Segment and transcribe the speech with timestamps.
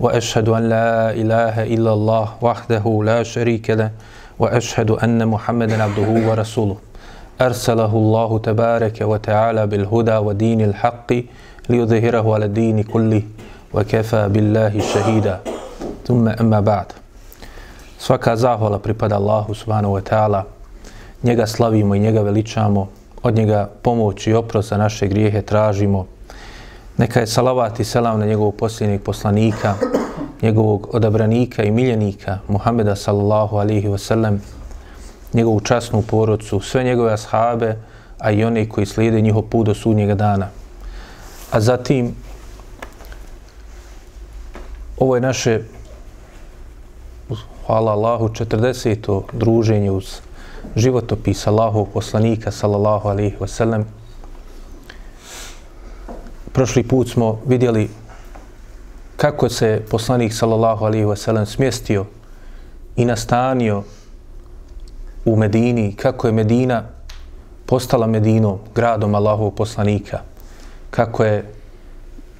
[0.00, 3.90] واشهد ان لا اله الا الله وحده لا شريك له
[4.38, 6.76] واشهد ان محمدا عبده ورسوله
[7.40, 11.10] ارسله الله تبارك وتعالى بالهدى ودين الحق
[11.68, 13.22] ليظهره على الدين كله
[13.74, 15.40] وكفى بالله شهيدا
[16.06, 16.86] ثم اما بعد
[17.98, 20.44] Svaka zahvala pripada Allahu subhanahu wa ta'ala.
[21.22, 22.88] Njega slavimo i njega veličamo.
[23.22, 26.06] Od njega pomoć i oprosa naše grijehe tražimo.
[26.98, 29.74] Neka je salavat i selam na njegovog posljednjeg poslanika,
[30.42, 34.38] njegovog odabranika i miljenika, Muhameda sallallahu alihi wasallam,
[35.34, 37.76] njegovu časnu porodcu, sve njegove ashabe,
[38.18, 40.48] a i one koji slijede njihov put do sudnjega dana.
[41.50, 42.14] A zatim,
[44.98, 45.60] ovo je naše,
[47.66, 49.22] hvala Allahu, 40.
[49.32, 50.20] druženje uz
[50.76, 53.84] životopis Allahov poslanika, sallallahu alihi wasallam.
[56.58, 57.88] Prošli put smo vidjeli
[59.16, 62.04] kako se poslanik, sallallahu alaihi wasallam, smjestio
[62.96, 63.82] i nastanio
[65.24, 66.82] u Medini, kako je Medina
[67.66, 70.20] postala Medinom, gradom Allahovog poslanika
[70.90, 71.52] kako je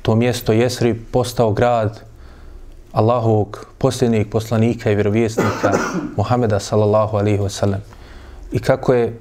[0.02, 2.00] to mjesto Jesri postao grad
[2.92, 5.72] Allahovog posljednjeg poslanika i vjerovjesnika
[6.16, 7.80] Muhameda sallallahu alaihi wasallam
[8.52, 9.18] i kako je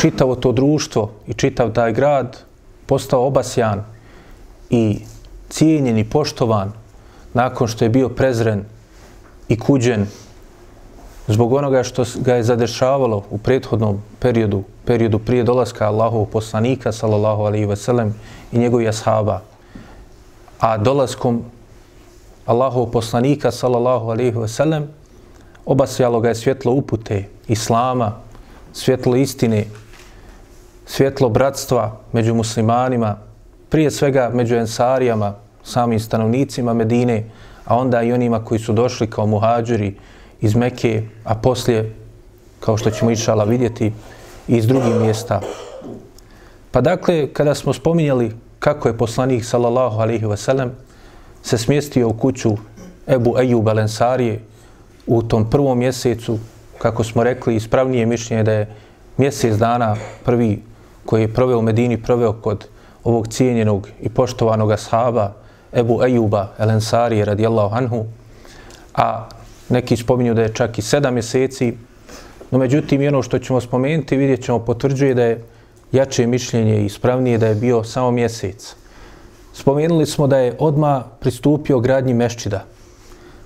[0.00, 2.47] čitavo to društvo i čitav taj grad
[2.88, 3.84] postao obasjan
[4.70, 5.00] i
[5.48, 6.72] cijenjen i poštovan
[7.34, 8.64] nakon što je bio prezren
[9.48, 10.06] i kuđen
[11.28, 17.42] zbog onoga što ga je zadešavalo u prethodnom periodu, periodu prije dolaska Allahov poslanika, sallallahu
[17.42, 18.14] alaihi ve sellem,
[18.52, 19.40] i njegovih ashaba.
[20.60, 21.42] A dolaskom
[22.46, 24.88] Allahov poslanika, sallallahu alaihi ve sellem,
[25.66, 28.12] obasjalo ga je svjetlo upute Islama,
[28.72, 29.64] svjetlo istine,
[30.88, 33.16] svjetlo bratstva među muslimanima,
[33.68, 35.34] prije svega među ensarijama,
[35.64, 37.24] samim stanovnicima Medine,
[37.64, 39.94] a onda i onima koji su došli kao muhađiri,
[40.40, 41.94] iz Mekke, a poslije,
[42.60, 43.92] kao što ćemo išala vidjeti,
[44.48, 45.40] iz drugih mjesta.
[46.70, 50.68] Pa dakle, kada smo spominjali kako je poslanik, sallallahu alaihi wasallam,
[51.42, 52.56] se smjestio u kuću
[53.06, 54.40] Ebu Ejub Alensarije
[55.06, 56.38] u tom prvom mjesecu,
[56.78, 58.74] kako smo rekli, ispravnije mišljenje da je
[59.16, 60.62] mjesec dana prvi
[61.08, 62.66] koji je proveo u Medini, proveo kod
[63.04, 65.32] ovog cijenjenog i poštovanog ashaba
[65.72, 68.04] Ebu Ejuba Ensari radijallahu anhu,
[68.94, 69.28] a
[69.68, 71.72] neki spominju da je čak i sedam mjeseci,
[72.50, 75.44] no međutim, ono što ćemo spomenuti, vidjet ćemo, potvrđuje da je
[75.92, 78.74] jače mišljenje i ispravnije da je bio samo mjesec.
[79.52, 82.64] Spomenuli smo da je odma pristupio gradnji mešćida.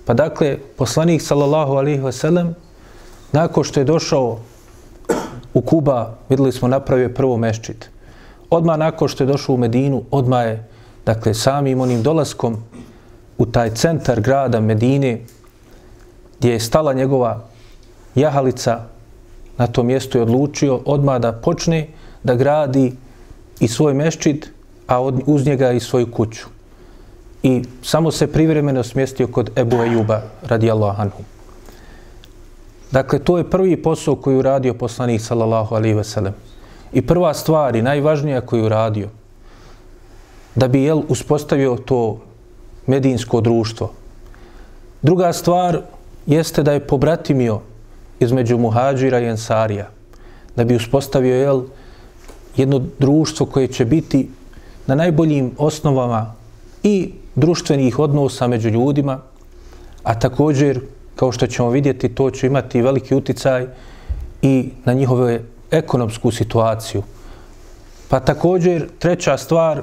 [0.05, 2.55] Pa dakle, poslanik, sallallahu alihi wasallam,
[3.33, 4.39] nakon što je došao
[5.55, 7.91] u Kuba, videli smo, napravio prvo meščit.
[8.51, 10.69] Odmah nakon što je došao u Medinu, odmah je,
[11.07, 12.57] dakle, samim onim dolaskom
[13.39, 15.21] u taj centar grada Medine,
[16.39, 17.41] gdje je stala njegova
[18.15, 18.81] jahalica
[19.59, 21.87] na tom mjestu je odlučio odmah da počne
[22.23, 22.93] da gradi
[23.61, 24.51] i svoj meščit,
[24.87, 26.47] a uz njega i svoju kuću.
[27.43, 31.23] I samo se privremeno smjestio kod Ebu Ejuba radijallahu anhu.
[32.93, 36.35] Dakle, to je prvi posao koji uradio poslanik sallallahu alaihi ve sellem.
[36.93, 39.09] I prva stvar i najvažnija koju uradio
[40.55, 42.21] da bi jel uspostavio to
[42.87, 43.93] medinsko društvo.
[45.03, 45.81] Druga stvar
[46.27, 47.61] jeste da je pobratimio
[48.21, 49.89] između muhađira i ensarija,
[50.57, 51.63] da bi uspostavio jel,
[52.57, 54.29] jedno društvo koje će biti
[54.87, 56.35] na najboljim osnovama
[56.83, 59.21] i društvenih odnosa među ljudima,
[60.03, 60.81] a također,
[61.17, 63.67] kao što ćemo vidjeti, to će imati veliki uticaj
[64.43, 67.03] i na njihove ekonomsku situaciju.
[68.09, 69.83] Pa također, treća stvar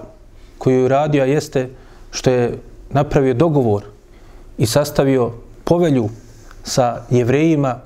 [0.58, 1.70] koju je radio jeste
[2.12, 2.58] što je
[2.90, 3.84] napravio dogovor
[4.58, 5.32] i sastavio
[5.64, 6.10] povelju
[6.64, 7.80] sa jevrejima,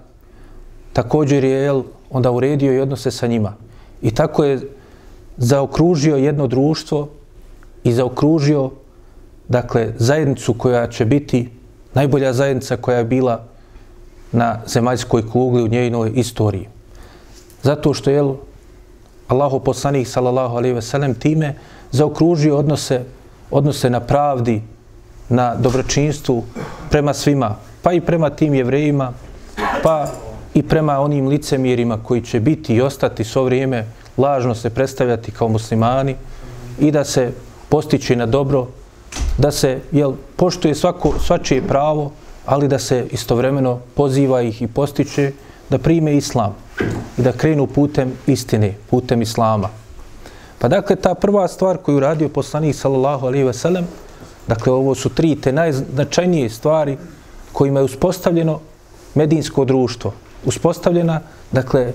[0.93, 3.53] također je jel, onda uredio i odnose sa njima.
[4.01, 4.59] I tako je
[5.37, 7.09] zaokružio jedno društvo
[7.83, 8.71] i zaokružio
[9.47, 11.49] dakle, zajednicu koja će biti
[11.93, 13.43] najbolja zajednica koja je bila
[14.31, 16.67] na zemaljskoj kugli u njenoj istoriji.
[17.63, 18.33] Zato što je
[19.27, 21.55] Allahu poslanik sallallahu alejhi ve sellem time
[21.91, 23.03] zaokružio odnose
[23.51, 24.61] odnose na pravdi,
[25.29, 26.43] na dobročinstvu
[26.89, 29.13] prema svima, pa i prema tim jevrejima
[29.83, 30.07] pa
[30.53, 33.85] i prema onim licemirima koji će biti i ostati svo vrijeme
[34.17, 36.15] lažno se predstavljati kao muslimani
[36.79, 37.31] i da se
[37.69, 38.67] postići na dobro,
[39.37, 42.11] da se jel, poštuje svako, svačije pravo,
[42.45, 45.31] ali da se istovremeno poziva ih i postiče
[45.69, 46.55] da prime islam
[47.17, 49.69] i da krenu putem istine, putem islama.
[50.59, 53.87] Pa dakle, ta prva stvar koju radio poslanik sallallahu alaihi ve sellem,
[54.47, 56.97] dakle, ovo su tri te najznačajnije stvari
[57.51, 58.59] kojima je uspostavljeno
[59.15, 60.13] medinsko društvo.
[60.45, 61.19] Uspostavljena,
[61.51, 61.93] dakle,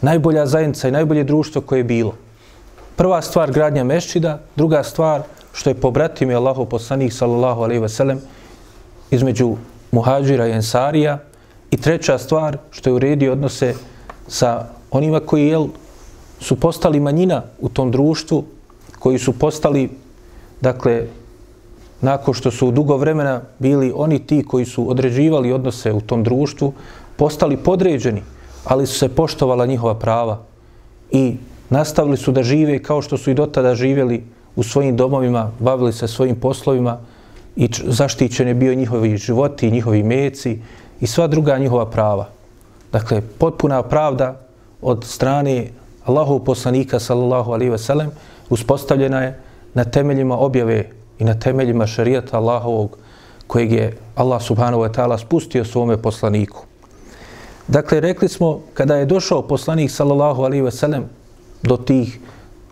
[0.00, 2.14] najbolja zajednica i najbolje društvo koje je bilo.
[2.96, 5.22] Prva stvar gradnja mešćida, druga stvar
[5.54, 8.20] što je pobratim je Allahu poslanik sallallahu alaihi ve sellem
[9.10, 9.56] između
[9.92, 11.18] muhađira i ensarija.
[11.70, 13.74] I treća stvar što je uredio odnose
[14.28, 15.66] sa onima koji jel,
[16.40, 18.44] su postali manjina u tom društvu,
[18.98, 19.90] koji su postali,
[20.60, 21.06] dakle,
[22.00, 26.72] nakon što su dugo vremena bili oni ti koji su određivali odnose u tom društvu,
[27.16, 28.22] postali podređeni,
[28.64, 30.42] ali su se poštovala njihova prava
[31.10, 31.36] i
[31.70, 34.24] nastavili su da žive kao što su i do tada živjeli
[34.56, 36.98] u svojim domovima, bavili se svojim poslovima
[37.56, 40.58] i zaštićen je bio njihovi životi, njihovi meci
[41.00, 42.28] i sva druga njihova prava.
[42.92, 44.40] Dakle, potpuna pravda
[44.82, 45.66] od strane
[46.04, 48.10] Allahov poslanika sallallahu alaihi ve sellem
[48.50, 49.40] uspostavljena je
[49.74, 52.98] na temeljima objave i na temeljima šarijata Allahovog
[53.46, 56.64] kojeg je Allah subhanahu wa ta'ala spustio svome poslaniku.
[57.68, 61.04] Dakle, rekli smo, kada je došao poslanik sallallahu alaihi ve sellem
[61.62, 62.18] do tih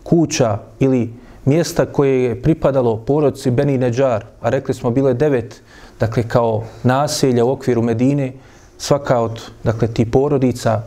[0.03, 1.13] kuća ili
[1.45, 5.61] mjesta koje je pripadalo porodci Beni Neđar, a rekli smo bile devet,
[5.99, 8.33] dakle kao naselja u okviru Medine,
[8.77, 10.81] svaka od dakle, ti porodica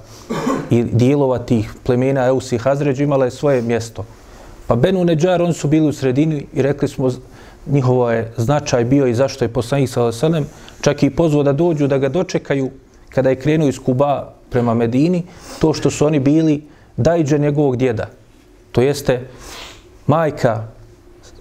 [0.70, 4.04] i dijelova tih plemena Eus i Hazređ imala je svoje mjesto.
[4.66, 7.10] Pa Benu Neđar, oni su bili u sredini i rekli smo
[7.66, 10.46] njihovo je značaj bio i zašto je poslanik sa Selem
[10.80, 12.70] čak i pozvao da dođu da ga dočekaju
[13.10, 15.22] kada je krenuo iz Kuba prema Medini,
[15.60, 16.62] to što su oni bili
[16.96, 18.06] dajđe njegovog djeda.
[18.72, 19.20] To jeste
[20.06, 20.64] majka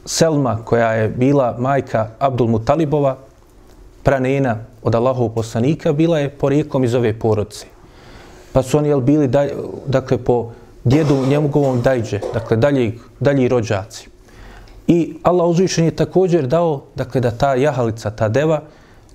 [0.05, 3.17] Selma, koja je bila majka Abdul Mutalibova,
[4.03, 7.65] pranena od Allahov poslanika, bila je porijeklom iz ove porodce.
[8.53, 9.49] Pa su oni jel, bili daj,
[9.87, 10.51] dakle, po
[10.83, 14.09] djedu njegovom dajđe, dakle dalji, dalji rođaci.
[14.87, 18.61] I Allah uzvišen je također dao dakle, da ta jahalica, ta deva,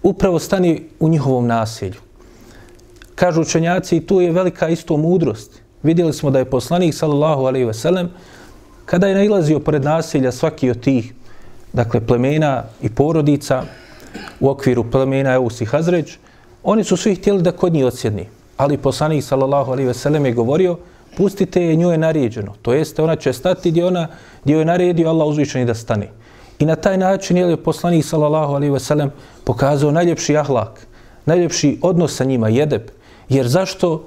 [0.03, 2.01] upravo stani u njihovom naselju.
[3.15, 5.61] Kažu učenjaci, tu je velika isto mudrost.
[5.83, 8.11] Vidjeli smo da je poslanik, sallallahu alaihi ve sellem,
[8.91, 11.13] kada je nailazio pored nasilja svaki od tih
[11.73, 13.63] dakle, plemena i porodica
[14.41, 16.17] u okviru plemena Eus i Hazređ,
[16.63, 18.27] oni su svi htjeli da kod njih odsjedni.
[18.57, 20.77] Ali poslanik, sallallahu alaihi ve sellem, je govorio,
[21.17, 22.55] pustite je, nju je naređeno.
[22.63, 24.09] To jeste, ona će stati gdje, ona,
[24.45, 26.09] gdje je naredio Allah uzvišeni da stane.
[26.59, 29.13] I na taj način je poslanik, sallallahu alaihi ve sellem,
[29.45, 30.87] pokazao najljepši ahlak,
[31.27, 32.91] najljepši odnos sa njima, jedeb.
[33.29, 34.03] Jer zašto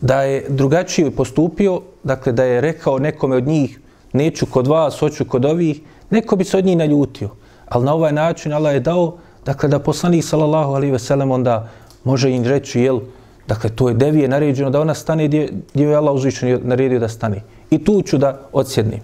[0.00, 3.80] da je drugačije postupio, dakle da je rekao nekome od njih
[4.12, 7.30] neću kod vas, hoću kod ovih, neko bi se od njih naljutio.
[7.68, 11.68] Ali na ovaj način Allah je dao, dakle da poslanik sallallahu alaihi ve sellem onda
[12.04, 13.00] može im reći, jel,
[13.48, 17.08] dakle to je devije naređeno da ona stane gdje, gdje je Allah uzvišen naredio da
[17.08, 17.42] stane.
[17.70, 19.00] I tu ću da odsjednim.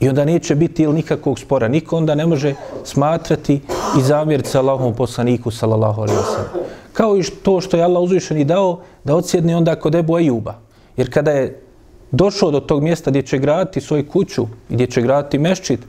[0.00, 1.68] I onda neće biti jel, nikakvog spora.
[1.68, 2.54] Niko onda ne može
[2.84, 3.60] smatrati
[3.98, 6.64] i zamjeriti Allahom poslaniku sallallahu alaihi ve sellem
[6.94, 10.54] kao i to što je Allah uzvišen i dao da odsjedne onda kod Ebu Ejuba.
[10.96, 11.63] Jer kada je
[12.10, 15.80] došao do tog mjesta gdje će graditi svoju kuću i gdje će graditi meščit,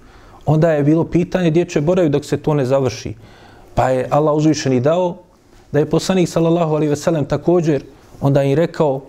[0.46, 3.14] onda je bilo pitanje gdje će boraviti dok se to ne završi.
[3.76, 5.18] Pa je Allah uzvišen i dao
[5.72, 7.84] da je poslanik sallallahu alaihi ve sellem također
[8.22, 9.02] onda im rekao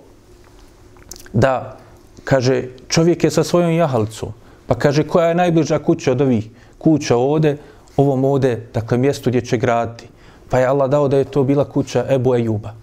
[1.33, 1.77] da
[2.25, 4.33] kaže čovjek je sa svojom jahalicom
[4.67, 6.49] pa kaže koja je najbliža kuća od ovih?
[6.79, 7.57] Kuća ovde
[7.97, 10.09] ovom ovde dakle mjestu gdje će graditi.
[10.51, 12.75] Pa je Allah dao da je to bila kuća Ebu Ejuba,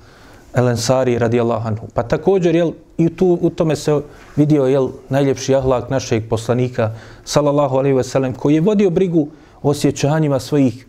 [0.53, 1.87] El Ensari radijallahu anhu.
[1.93, 4.01] Pa također, jel, i tu u tome se
[4.35, 6.91] vidio jel, najljepši ahlak našeg poslanika,
[7.25, 9.27] sallallahu alaihi ve sellem, koji je vodio brigu
[9.61, 10.87] o osjećanjima svojih,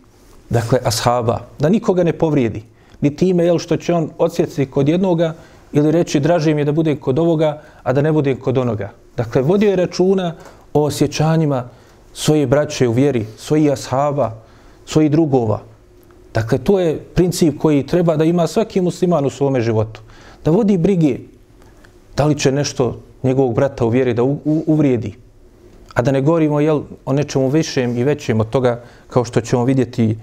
[0.49, 2.63] dakle, ashaba, da nikoga ne povrijedi.
[3.01, 5.33] Ni time, jel, što će on odsjeciti kod jednoga
[5.73, 8.91] ili reći draže mi je da bude kod ovoga, a da ne bude kod onoga.
[9.17, 10.35] Dakle, vodio je računa
[10.73, 11.69] o osjećanjima
[12.13, 14.31] svoje braće u vjeri, svojih ashaba,
[14.85, 15.74] svojih drugova.
[16.35, 20.01] Dakle, to je princip koji treba da ima svaki musliman u svome životu.
[20.45, 21.19] Da vodi brige
[22.17, 25.13] da li će nešto njegovog brata u vjeri da u, u, uvrijedi.
[25.93, 29.65] A da ne govorimo jel, o nečemu višem i većem od toga kao što ćemo
[29.65, 30.17] vidjeti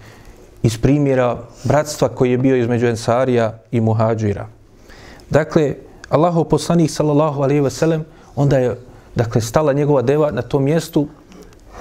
[0.62, 4.49] iz primjera bratstva koji je bio između Ensarija i Muhađira.
[5.31, 5.75] Dakle,
[6.09, 8.04] Allahov poslanik sallallahu alaihi ve sellem,
[8.37, 8.76] onda je
[9.14, 11.09] dakle, stala njegova deva na tom mjestu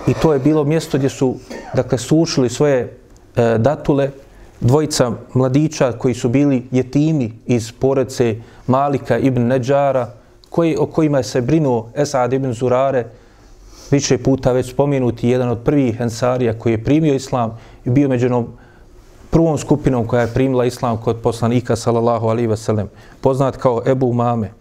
[0.08, 1.36] i to je bilo mjesto gdje su
[1.76, 3.01] dakle, sušili svoje
[3.36, 4.12] e, datule
[4.60, 8.36] dvojica mladića koji su bili jetimi iz porece
[8.68, 10.14] Malika ibn Neđara,
[10.50, 13.06] koji, o kojima je se brinuo Esad ibn Zurare,
[13.92, 18.28] više puta već spomenuti, jedan od prvih ensarija koji je primio islam i bio među
[18.28, 18.48] onom
[19.30, 22.86] prvom skupinom koja je primila islam kod poslanika, sallallahu alaihi ve
[23.22, 24.52] poznat kao Ebu Mame.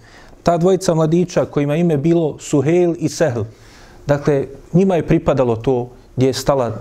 [0.43, 3.43] Ta dvojica mladića kojima ime bilo Suhel i Sehl,
[4.07, 6.73] dakle, njima je pripadalo to gdje je stala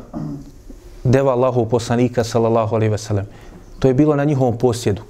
[1.09, 3.25] deva Allahov poslanika, sallallahu alaihi ve sellem.
[3.79, 5.01] To je bilo na njihovom posjedu.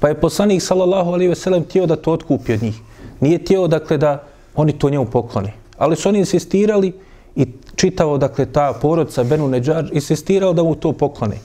[0.00, 2.80] Pa je poslanik, sallallahu alaihi ve sellem, da to otkupi od njih.
[3.20, 4.22] Nije tijelo, dakle, da
[4.54, 5.52] oni to njemu poklone.
[5.78, 6.92] Ali su oni insistirali
[7.36, 11.36] i čitao, dakle, ta porodca Benu Neđar, insistirao da mu to poklone.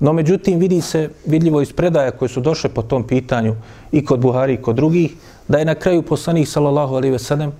[0.00, 3.54] No, međutim, vidi se, vidljivo iz predaja koje su došle po tom pitanju
[3.92, 5.14] i kod Buhari i kod drugih,
[5.48, 7.52] da je na kraju poslanik, sallallahu alaihi ve sellem,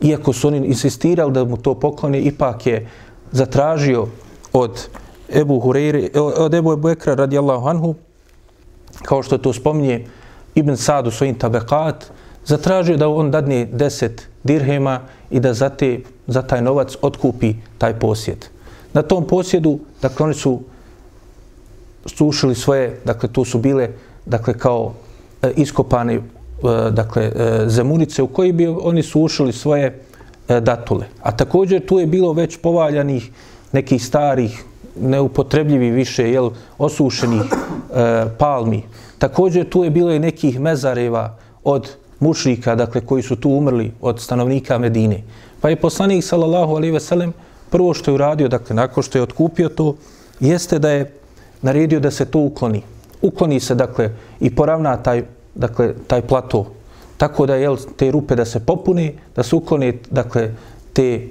[0.00, 2.88] iako su oni insistirali da mu to poklone, ipak je
[3.32, 4.06] zatražio
[4.58, 4.88] od
[5.28, 7.94] Ebu Hureyre, e, od Ebu Ebu Ekra radijallahu anhu,
[9.02, 10.06] kao što to spominje
[10.54, 12.10] Ibn Sad u svojim tabekat,
[12.44, 15.00] zatražio da on dadne deset dirhema
[15.30, 18.46] i da za, te, za taj novac otkupi taj posjed.
[18.92, 20.60] Na tom posjedu, dakle, oni su
[22.06, 23.90] sušili svoje, dakle, tu su bile,
[24.26, 24.92] dakle, kao
[25.42, 26.20] e, iskopane, e,
[26.90, 30.02] dakle, e, zemunice u koji bi oni sušili svoje
[30.48, 31.06] e, datule.
[31.22, 33.30] A također tu je bilo već povaljanih
[33.72, 34.64] nekih starih,
[35.00, 38.82] neupotrebljivi više, jel, osušenih e, palmi.
[39.18, 44.20] Također tu je bilo i nekih mezareva od mušrika, dakle, koji su tu umrli od
[44.20, 45.22] stanovnika Medine.
[45.60, 47.32] Pa je poslanik, sallallahu alaihi ve sellem,
[47.70, 49.94] prvo što je uradio, dakle, nakon što je otkupio to,
[50.40, 51.12] jeste da je
[51.62, 52.82] naredio da se to ukloni.
[53.22, 54.10] Ukloni se, dakle,
[54.40, 55.22] i poravna taj,
[55.54, 56.66] dakle, taj plato.
[57.16, 60.50] Tako da, jel, te rupe da se popune, da se ukloni, dakle,
[60.92, 61.28] te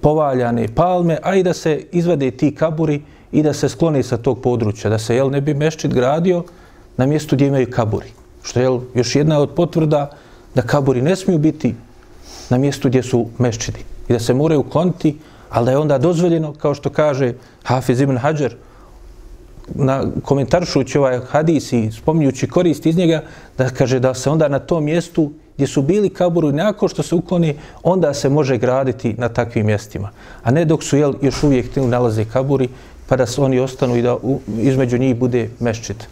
[0.00, 4.40] povaljane palme, a i da se izvade ti kaburi i da se skloni sa tog
[4.40, 6.44] područja, da se jel, ne bi meščit gradio
[6.96, 8.12] na mjestu gdje imaju kaburi.
[8.42, 10.10] Što je jel, još jedna od potvrda
[10.54, 11.74] da kaburi ne smiju biti
[12.50, 15.16] na mjestu gdje su meščidi i da se moraju ukloniti,
[15.50, 18.54] ali da je onda dozvoljeno, kao što kaže Hafiz ibn Hajar,
[19.74, 23.22] na komentaršući ovaj hadis i spominjući korist iz njega,
[23.58, 27.14] da kaže da se onda na tom mjestu gdje su bili kaburu, nakon što se
[27.14, 30.10] ukloni, onda se može graditi na takvim mjestima.
[30.42, 32.68] A ne dok su jel, još uvijek tili nalaze kaburi,
[33.08, 36.08] pa da se oni ostanu i da u, između njih bude meščit.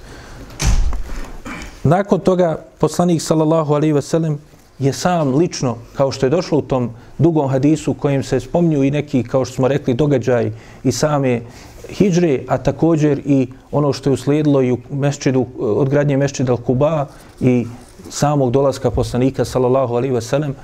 [1.84, 4.38] Nakon toga, poslanik sallallahu alaihi ve sellem
[4.78, 8.84] je sam lično, kao što je došlo u tom dugom hadisu u kojem se spominju
[8.84, 10.52] i neki, kao što smo rekli, događaj
[10.84, 11.40] i same
[11.90, 17.06] hijđre, a također i ono što je uslijedilo i u mešćidu, odgradnje mešćida Al-Kuba
[17.40, 17.66] i
[18.10, 20.54] samog dolaska poslanika sallallahu alaihi sellem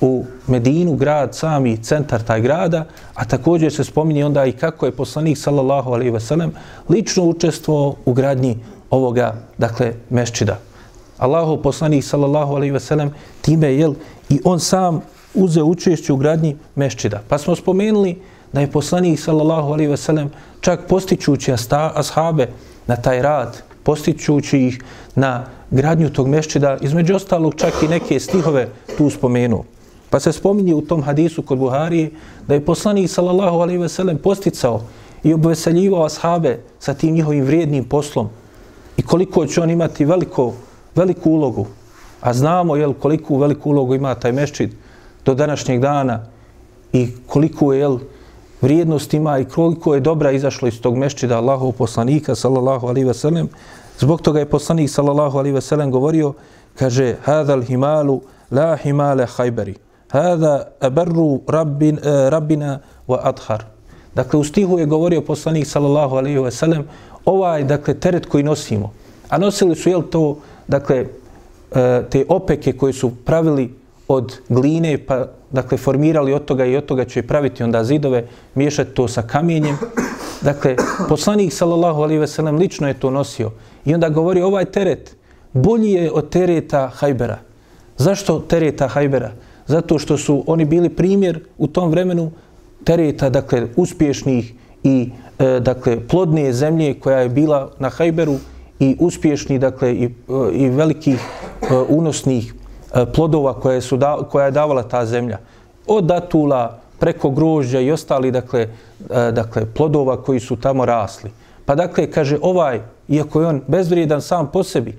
[0.00, 2.84] u Medinu, grad, sami centar taj grada,
[3.14, 6.52] a također se spominje onda i kako je poslanik sallallahu alaihi sellem
[6.88, 8.58] lično učestvovao u gradnji
[8.90, 10.58] ovoga, dakle, meščida.
[11.18, 13.10] Allahu poslanik sallallahu alaihi sellem
[13.40, 13.92] time je
[14.28, 15.00] i on sam
[15.34, 17.22] uzeo učešće u gradnji meščida.
[17.28, 18.22] Pa smo spomenuli
[18.52, 22.48] da je poslanik sallallahu alaihi sellem čak postičući ashabe
[22.86, 24.82] na taj rad, postičući ih
[25.14, 29.64] na gradnju tog mešćida, između ostalog čak i neke stihove tu spomenu.
[30.10, 32.10] Pa se spominje u tom hadisu kod Buharije
[32.48, 34.82] da je poslanik sallallahu alaihi ve sellem posticao
[35.22, 38.28] i obveseljivao ashabe sa tim njihovim vrijednim poslom
[38.96, 40.52] i koliko će on imati veliko,
[40.94, 41.66] veliku ulogu.
[42.20, 44.74] A znamo jel, koliko veliku ulogu ima taj mešćid
[45.24, 46.26] do današnjeg dana
[46.92, 47.98] i koliko je jel,
[48.60, 53.14] vrijednost ima i koliko je dobra izašlo iz tog mešćida Allahov poslanika sallallahu alaihi ve
[53.14, 53.48] sellem
[53.98, 56.34] Zbog toga je poslanik sallallahu alaihi ve sellem govorio,
[56.74, 58.20] kaže, hada himalu
[58.50, 59.74] la himale hajberi.
[60.08, 63.64] Hada abarru rabbin, uh, rabbina wa adhar.
[64.14, 66.84] Dakle, u stihu je govorio poslanik sallallahu alaihi ve sellem,
[67.24, 68.92] ovaj, dakle, teret koji nosimo.
[69.28, 70.36] A nosili su, jel to,
[70.68, 73.74] dakle, eh, te opeke koje su pravili
[74.08, 78.24] od gline, pa, dakle, formirali od toga i od toga će praviti onda zidove,
[78.54, 79.76] miješati to sa kamenjem.
[80.42, 80.76] Dakle,
[81.08, 83.50] poslanik sallallahu alaihi ve sellem lično je to nosio.
[83.84, 85.16] I onda govori ovaj teret
[85.52, 87.38] bolji je od tereta Hajbera.
[87.96, 89.32] Zašto tereta Hajbera?
[89.66, 92.30] Zato što su oni bili primjer u tom vremenu
[92.84, 94.52] tereta, dakle, uspješnih
[94.84, 98.36] i e, dakle, plodne zemlje koja je bila na Hajberu
[98.80, 100.10] i uspješni, dakle, i, e,
[100.52, 101.20] i velikih
[101.62, 102.54] e, unosnih
[102.96, 105.38] E, plodova koje su da, koja je davala ta zemlja.
[105.86, 108.60] Od datula, preko grožđa i ostali, dakle,
[109.10, 111.30] e, dakle, plodova koji su tamo rasli.
[111.64, 114.98] Pa dakle, kaže, ovaj, iako je on bezvrijedan sam po sebi,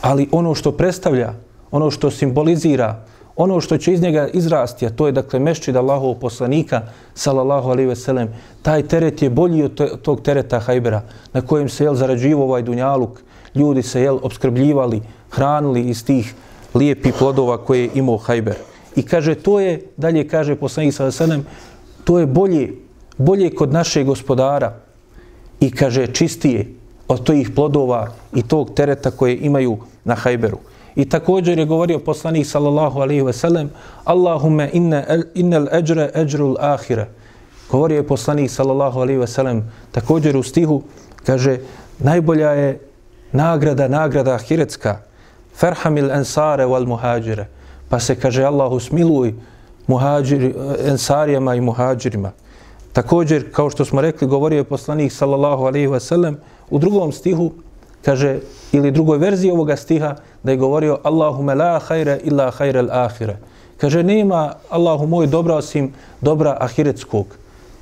[0.00, 1.32] ali ono što predstavlja,
[1.70, 2.96] ono što simbolizira,
[3.36, 6.82] ono što će iz njega izrasti, a to je dakle mešćid Allahov poslanika,
[7.14, 8.28] salallahu alaihi veselem,
[8.62, 13.20] taj teret je bolji od tog tereta Hajbera, na kojem se jel, zarađivo ovaj dunjaluk,
[13.54, 16.34] ljudi se jel, obskrbljivali, hranili iz tih
[16.74, 18.56] lijepi plodova koje je imao Hajber.
[18.96, 21.46] I kaže, to je, dalje kaže poslanik sallallahu Vesenem,
[22.04, 22.72] to je bolje,
[23.18, 24.74] bolje kod našeg gospodara
[25.60, 26.66] i kaže čistije
[27.08, 30.58] od tojih plodova i tog tereta koje imaju na Hajberu.
[30.96, 33.70] I također je govorio poslanik sallallahu alaihi ve sellem
[34.04, 37.06] Allahumme inne el, innel eđre eđrul ahire.
[37.70, 40.82] Govorio je poslanik sallallahu alaihi ve sellem također u stihu
[41.24, 41.58] kaže
[41.98, 42.80] najbolja je
[43.32, 45.07] nagrada, nagrada ahiretska
[45.58, 47.46] ferhamil ensare wal muhađire.
[47.88, 49.34] Pa se kaže Allahu smiluj
[49.86, 50.54] muhađir,
[50.86, 52.30] ensarijama i muhađirima.
[52.92, 56.38] Također, kao što smo rekli, govorio je poslanik sallallahu alaihi ve sellem
[56.70, 57.52] u drugom stihu
[58.04, 58.40] kaže,
[58.72, 63.36] ili drugoj verziji ovoga stiha, da je govorio Allahume la hajre illa hajre al-ahire.
[63.76, 67.26] Kaže, nema Allahu moj dobra osim dobra ahiretskog.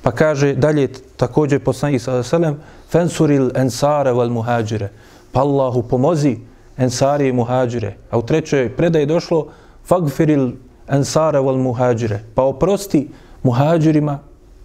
[0.01, 4.89] Pa kaže dalje također poslanik sallallahu alaihi ve sellem, fensuril ensare wal muhađire.
[5.31, 6.37] Pa Allahu pomozi
[6.77, 7.95] ensari i muhađire.
[8.11, 9.47] A u trećoj predaji došlo
[9.85, 10.51] fagfiril
[10.87, 12.19] ensara wal muhađire.
[12.35, 13.07] Pa oprosti
[13.43, 14.19] muhađirima,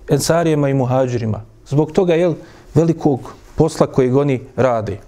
[0.08, 1.40] ensarijama i muhađirima.
[1.66, 2.34] Zbog toga je
[2.74, 4.98] velikog posla koji oni rade.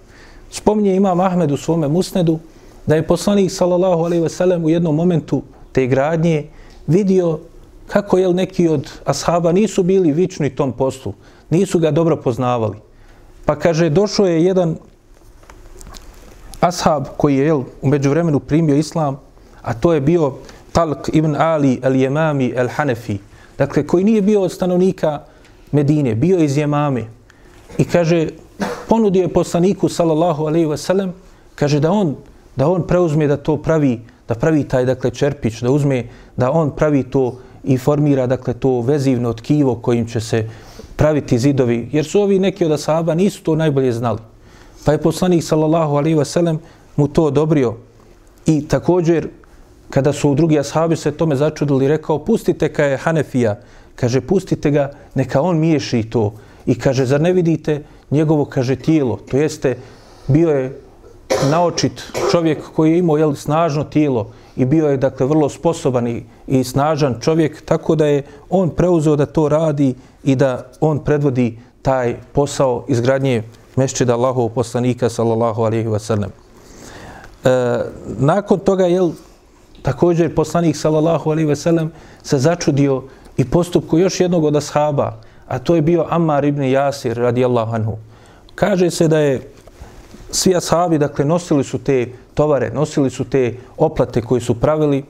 [0.50, 2.38] Spominje imam Ahmed u svome musnedu
[2.86, 5.42] da je poslanik sallallahu alejhi ve sellem u jednom momentu
[5.72, 6.46] te gradnje
[6.86, 7.38] vidio
[7.86, 11.12] kako je neki od ashaba nisu bili vični tom poslu,
[11.50, 12.76] nisu ga dobro poznavali.
[13.44, 14.76] Pa kaže, došao je jedan
[16.68, 19.20] ashab koji je jel, u međuvremenu primio islam,
[19.62, 20.32] a to je bio
[20.72, 23.18] Talq ibn Ali al-Jemami al-Hanefi,
[23.58, 25.22] dakle, koji nije bio od stanovnika
[25.72, 27.04] Medine, bio iz Jemame.
[27.78, 28.28] I kaže,
[28.88, 31.12] ponudio je poslaniku sallallahu alejhi ve sellem
[31.54, 32.16] kaže da on
[32.56, 36.04] da on preuzme da to pravi da pravi taj dakle čerpić da uzme
[36.36, 40.48] da on pravi to i formira dakle to vezivno tkivo kojim će se
[40.96, 44.18] praviti zidovi jer su ovi neki od asaba nisu to najbolje znali
[44.84, 46.58] pa je poslanik sallallahu alaihi ve sellem
[46.96, 47.74] mu to odobrio.
[48.46, 49.28] I također
[49.90, 53.60] kada su drugi ashabi se tome začudili rekao pustite ka je Hanefija.
[53.94, 56.32] Kaže pustite ga neka on miješi to.
[56.66, 59.76] I kaže zar ne vidite njegovo, kaže, tijelo, to jeste,
[60.26, 60.80] bio je
[61.50, 66.22] naočit čovjek koji je imao jel, snažno tijelo i bio je, dakle, vrlo sposoban i,
[66.46, 71.58] i snažan čovjek, tako da je on preuzeo da to radi i da on predvodi
[71.82, 73.42] taj posao izgradnje
[73.76, 76.28] mešćida Allahov poslanika, sallallahu alihi wasallam.
[77.44, 77.50] E,
[78.18, 79.10] nakon toga, jel,
[79.82, 81.88] također poslanik, sallallahu alihi wasallam,
[82.22, 83.02] se začudio
[83.36, 87.98] i postupku još jednog od ashaba, a to je bio Ammar ibn Jasir radijallahu anhu.
[88.54, 89.50] Kaže se da je
[90.30, 95.04] svi ashabi, dakle, nosili su te tovare, nosili su te oplate koje su pravili,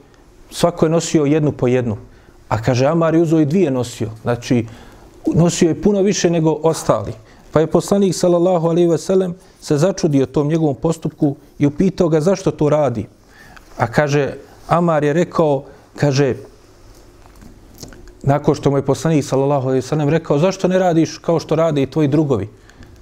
[0.50, 1.96] svako je nosio jednu po jednu.
[2.48, 4.10] A kaže, Amar je uzo i dvije nosio.
[4.22, 4.66] Znači,
[5.34, 7.12] nosio je puno više nego ostali.
[7.54, 12.20] Pa je poslanik, sallallahu alaihi ve sellem, se začudio tom njegovom postupku i upitao ga
[12.20, 13.06] zašto to radi.
[13.78, 14.34] A kaže,
[14.68, 15.62] Amar je rekao,
[15.96, 16.34] kaže,
[18.22, 21.54] nakon što mu je poslanik sallallahu alejhi ve sellem rekao zašto ne radiš kao što
[21.54, 22.48] rade i tvoji drugovi?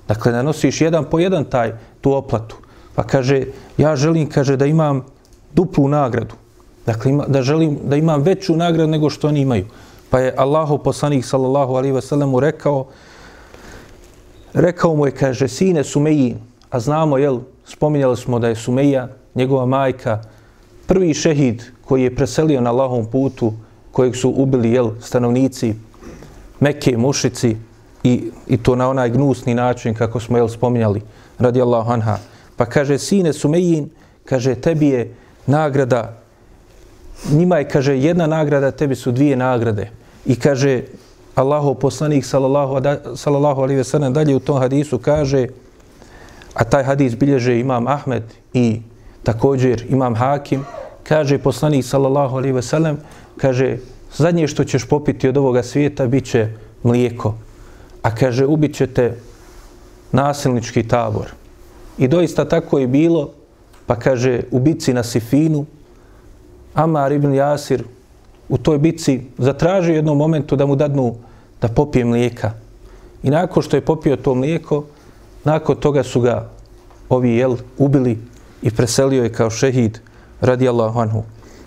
[0.09, 2.57] Dakle ne nosiš jedan po jedan taj tu oplatu.
[2.95, 3.47] Pa kaže
[3.79, 5.05] ja želim kaže da imam
[5.55, 6.35] duplu nagradu.
[6.87, 9.67] Dakle ima, da želim da imam veću nagradu nego što oni imaju.
[10.11, 12.87] Pa je Allahov poslanik sallallahu alejhi ve sellem mu rekao
[14.55, 16.37] rekao mu je kaže sine Sumeji
[16.71, 20.23] a znamo jel spominjali smo da je Sumeja njegova majka
[20.87, 23.53] prvi šehid koji je preselio na Allahovom putu
[23.93, 25.75] kojeg su ubili jel, stanovnici
[26.61, 27.57] Mekke, mušici
[28.05, 31.03] i, i to na onaj gnusni način kako smo jel, spominjali
[31.39, 32.19] radi Allahu anha.
[32.57, 33.91] Pa kaže, sine Sumejin,
[34.25, 35.15] kaže, tebi je
[35.47, 36.19] nagrada,
[37.33, 39.91] njima je, kaže, jedna nagrada, tebi su dvije nagrade.
[40.27, 40.83] I kaže,
[41.35, 42.81] Allahu poslanik, sallallahu,
[43.17, 45.47] sallallahu alaihi ve sellem dalje u tom hadisu kaže,
[46.55, 48.81] a taj hadis bilježe imam Ahmed i
[49.23, 50.65] također imam Hakim,
[51.03, 52.99] kaže poslanik, sallallahu alaihi ve sellem
[53.37, 53.79] kaže,
[54.17, 56.49] zadnje što ćeš popiti od ovoga svijeta biće
[56.83, 57.35] mlijeko.
[58.03, 59.17] A kaže, ubit ćete
[60.13, 61.33] nasilnički tabor.
[61.99, 63.31] I doista tako je bilo,
[63.87, 64.61] pa kaže, u
[64.93, 65.67] na Sifinu,
[66.75, 67.85] Amar ibn Jasir
[68.53, 71.15] u toj bici zatražio jednom momentu da mu dadnu
[71.61, 72.51] da popije mlijeka.
[73.23, 74.85] I nakon što je popio to mlijeko,
[75.45, 76.51] nakon toga su ga
[77.09, 78.19] ovi jel ubili
[78.63, 79.99] i preselio je kao šehid
[80.41, 81.23] radijallahu anhu.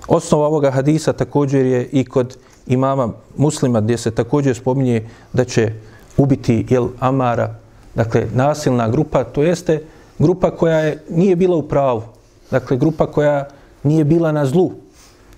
[0.08, 5.74] Osnova ovoga hadisa također je i kod imama muslima gdje se također spominje da će
[6.18, 7.56] ubiti jel Amara,
[7.96, 9.82] dakle nasilna grupa, to jeste
[10.20, 12.02] grupa koja je nije bila u pravu,
[12.52, 13.48] dakle grupa koja
[13.84, 14.72] nije bila na zlu,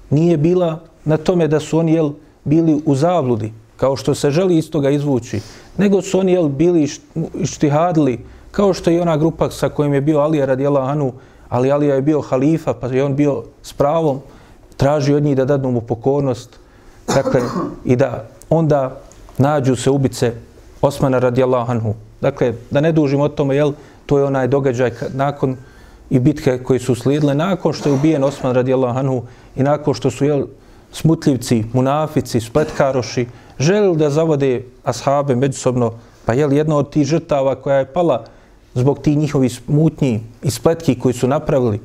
[0.10, 2.12] nije bila na tome da su oni jel,
[2.44, 5.40] bili u zavludi, kao što se želi iz toga izvući,
[5.78, 6.88] nego su oni jel, bili
[7.44, 8.20] štihadli,
[8.52, 11.14] kao što je ona grupa sa kojim je bio Alija radijela Anu,
[11.50, 14.20] ali Alija je bio halifa, pa je on bio s pravom,
[14.78, 16.60] traži od njih da dadnu mu pokornost,
[17.08, 17.42] dakle,
[17.86, 19.00] i da onda
[19.38, 20.34] nađu se ubice
[20.82, 21.94] Osmana radijallahu anhu.
[22.22, 23.74] Dakle, da ne dužim o tome, jel,
[24.06, 25.56] to je onaj događaj nakon
[26.10, 29.24] i bitke koji su slijedile, nakon što je ubijen Osman radijallahu anhu
[29.56, 30.46] i nakon što su, jel,
[30.92, 33.28] smutljivci, munafici, spletkaroši,
[33.60, 35.94] želili da zavode ashabe međusobno,
[36.26, 38.26] pa jel, jedna od tih žrtava koja je pala
[38.74, 41.80] zbog tih njihovih smutnji i spletki koji su napravili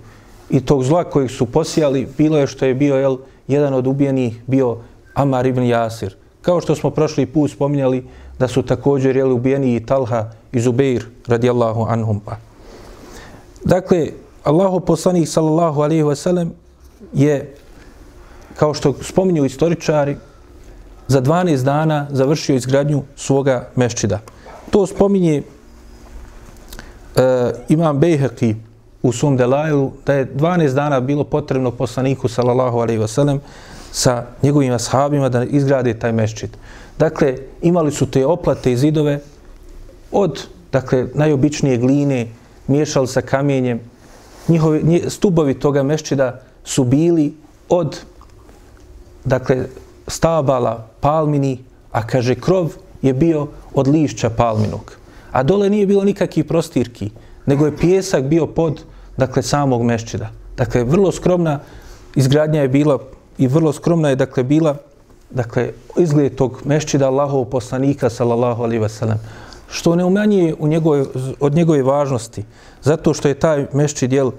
[0.50, 3.16] i tog zla kojeg su posijali, bilo je što je bio, jel,
[3.48, 4.76] jedan od ubijenih bio
[5.14, 6.16] Amar ibn Jasir.
[6.42, 8.04] Kao što smo prošli put spominjali
[8.38, 12.36] da su također jeli, ubijeni i Talha i Zubeir radijallahu anhum pa.
[13.64, 14.08] Dakle,
[14.44, 16.48] Allahu poslanik sallallahu alaihi wasallam
[17.12, 17.54] je,
[18.56, 20.16] kao što spominju istoričari,
[21.08, 24.20] za 12 dana završio izgradnju svoga meščida.
[24.70, 25.42] To spominje e,
[27.68, 28.54] imam Bejheqi
[29.02, 33.38] u svom delajlu, da je 12 dana bilo potrebno poslaniku sallallahu alaihi wasallam
[33.92, 36.56] sa njegovim ashabima da izgrade taj meščit.
[36.98, 39.20] Dakle, imali su te oplate i zidove
[40.12, 42.26] od dakle, najobičnije gline,
[42.66, 43.80] miješali sa kamenjem.
[44.48, 47.34] Njihovi, stubovi toga meščida su bili
[47.68, 48.00] od
[49.24, 49.66] dakle,
[50.06, 51.58] stabala palmini,
[51.92, 54.96] a kaže krov je bio od lišća palminog.
[55.32, 57.10] A dole nije bilo nikakvih prostirki,
[57.46, 58.82] nego je pjesak bio pod
[59.16, 60.30] dakle, samog meščida.
[60.56, 61.60] Dakle, vrlo skromna
[62.14, 62.98] izgradnja je bila
[63.38, 64.76] i vrlo skromna je dakle bila
[65.30, 69.18] dakle izgled tog mešćida Allahovog poslanika sallallahu alaihi ve sellem
[69.68, 71.04] što ne umanjuje u njegove,
[71.40, 72.44] od njegove važnosti
[72.82, 74.30] zato što je taj mešćid jel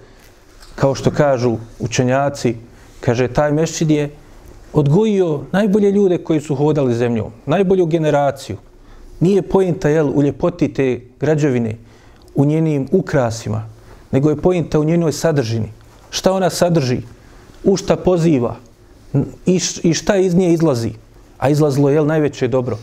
[0.76, 2.56] kao što kažu učenjaci
[3.00, 4.10] kaže taj mešćid je
[4.74, 8.58] odgojio najbolje ljude koji su hodali zemljom najbolju generaciju
[9.20, 11.78] nije pojenta jel u ljepoti te građevine
[12.36, 13.70] u njenim ukrasima
[14.12, 15.72] nego je pojenta u njenoj sadržini
[16.10, 17.02] šta ona sadrži
[17.64, 18.56] u šta poziva
[19.46, 20.92] i, i šta iz nje izlazi?
[21.38, 22.78] A izlazilo je najveće dobro.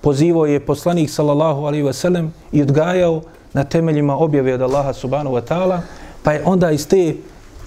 [0.00, 5.36] Pozivao je poslanik sallallahu alaihi ve sellem i odgajao na temeljima objave od Allaha subhanahu
[5.36, 5.80] wa ta'ala,
[6.22, 7.14] pa je onda iz te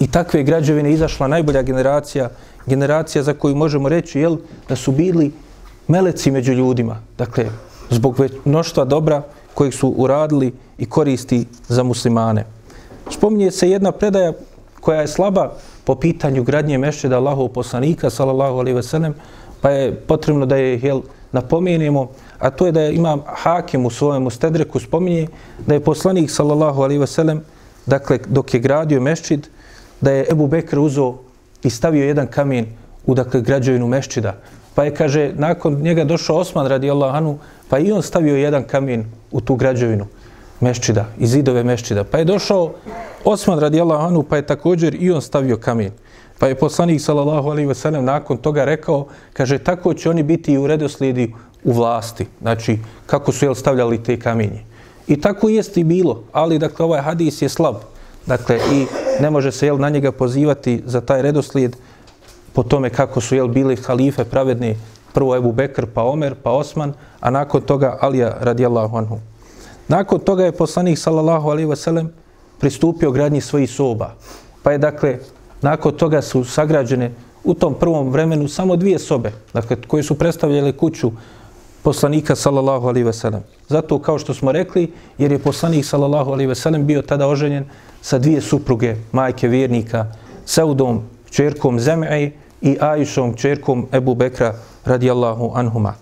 [0.00, 2.30] i takve građevine izašla najbolja generacija,
[2.66, 4.36] generacija za koju možemo reći jel,
[4.68, 5.32] da su bili
[5.88, 7.02] meleci među ljudima.
[7.18, 7.46] Dakle,
[7.90, 9.22] zbog mnoštva dobra
[9.54, 12.44] kojih su uradili i koristi za muslimane.
[13.10, 14.32] Spominje se jedna predaja
[14.80, 15.52] koja je slaba,
[15.84, 19.14] po pitanju gradnje mešćeda Allahov poslanika, sallallahu alaihi ve sellem,
[19.60, 21.00] pa je potrebno da je jel,
[21.32, 25.28] napomenemo, a to je da je imam hakim u svojem stedreku spominje
[25.66, 27.40] da je poslanik, sallallahu alaihi ve sellem,
[27.86, 29.48] dakle, dok je gradio mešćid,
[30.00, 31.14] da je Ebu Bekr uzo
[31.66, 32.66] i stavio jedan kamen
[33.06, 34.34] u dakle, građevinu mešćida.
[34.74, 39.04] Pa je, kaže, nakon njega došao Osman radi Allahanu, pa i on stavio jedan kamen
[39.30, 40.06] u tu građevinu
[40.60, 42.04] mešćida, iz zidove mešćida.
[42.04, 42.72] Pa je došao
[43.24, 45.90] Osman radijallahu anhu, pa je također i on stavio kamen.
[46.38, 50.52] Pa je poslanik sallallahu alejhi ve sellem nakon toga rekao, kaže tako će oni biti
[50.52, 51.32] i u redoslijedi
[51.64, 52.26] u vlasti.
[52.42, 54.62] Znači kako su jel stavljali te kamenje.
[55.08, 57.95] I tako jest i bilo, ali dakle ovaj hadis je slab.
[58.26, 58.86] Dakle i
[59.20, 61.76] ne može se jel na njega pozivati za taj redoslijed
[62.52, 64.76] po tome kako su jel bili halife pravedni
[65.14, 69.18] prvo Ebu Bekr, pa Omer, pa Osman, a nakon toga Alija radijallahu anhu.
[69.88, 72.12] Nakon toga je poslanik sallallahu alejhi ve sellem
[72.58, 74.14] pristupio gradnji svojih soba.
[74.62, 75.18] Pa je dakle
[75.62, 77.12] nakon toga su sagrađene
[77.44, 81.12] u tom prvom vremenu samo dvije sobe, dakle koje su predstavljale kuću
[81.86, 83.42] poslanika sallallahu alaihi ve sellem.
[83.68, 87.64] Zato kao što smo rekli, jer je poslanik sallallahu alaihi ve sellem bio tada oženjen
[88.02, 90.06] sa dvije supruge, majke vjernika,
[90.46, 95.94] Saudom, čerkom Zem'i i Ajšom, čerkom Ebu Bekra radijallahu anhuma.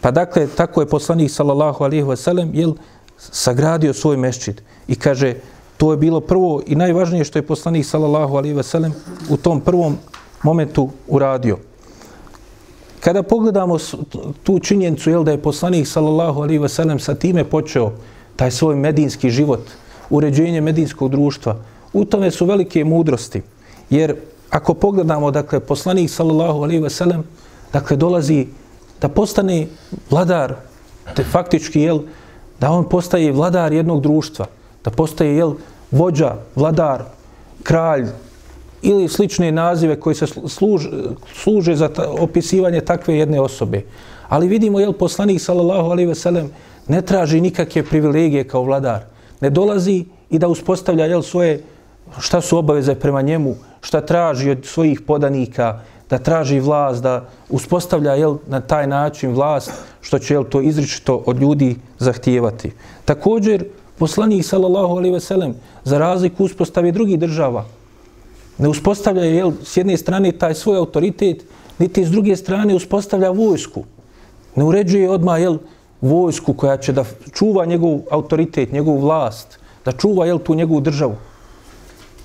[0.00, 2.74] Pa dakle, tako je poslanik sallallahu alaihi ve sellem jel,
[3.18, 5.34] sagradio svoj meščid i kaže
[5.76, 8.94] to je bilo prvo i najvažnije što je poslanik sallallahu alaihi ve sellem
[9.30, 9.98] u tom prvom
[10.42, 11.58] momentu uradio.
[13.02, 13.78] Kada pogledamo
[14.42, 17.92] tu činjenicu jel da je poslanik sallallahu alaihi ve sellem sa time počeo
[18.36, 19.60] taj svoj medinski život,
[20.10, 21.56] uređenje medinskog društva,
[21.92, 23.42] u tome su velike mudrosti.
[23.90, 24.14] Jer
[24.50, 27.24] ako pogledamo dakle poslanik sallallahu alaihi ve sellem
[27.72, 28.46] dakle dolazi
[29.00, 29.66] da postane
[30.10, 30.54] vladar
[31.16, 32.00] te faktički jel
[32.60, 34.46] da on postaje vladar jednog društva,
[34.84, 35.54] da postaje jel,
[35.90, 37.02] vođa, vladar,
[37.62, 38.06] kralj
[38.82, 40.90] ili slične nazive koji se služe,
[41.34, 43.82] služe za ta, opisivanje takve jedne osobe.
[44.28, 46.50] Ali vidimo, jel, poslanik, sallallahu alaihi ve sellem,
[46.88, 49.04] ne traži nikakve privilegije kao vladar.
[49.40, 51.62] Ne dolazi i da uspostavlja, jel, svoje,
[52.18, 58.14] šta su obaveze prema njemu, šta traži od svojih podanika, da traži vlast, da uspostavlja
[58.14, 62.72] jel, na taj način vlast, što će jel, to izričito od ljudi zahtijevati.
[63.04, 63.64] Također,
[63.98, 67.64] poslanik sallallahu alaihi veselem, za razliku uspostavi drugih država,
[68.58, 71.44] ne uspostavlja jel, s jedne strane taj svoj autoritet,
[71.78, 73.84] niti s druge strane uspostavlja vojsku.
[74.56, 75.58] Ne uređuje odmah jel,
[76.00, 81.16] vojsku koja će da čuva njegov autoritet, njegovu vlast, da čuva jel, tu njegovu državu.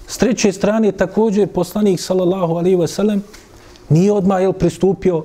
[0.07, 3.19] S treće strane također poslanik sallallahu alaihi wasallam
[3.89, 5.23] nije odmah jel, pristupio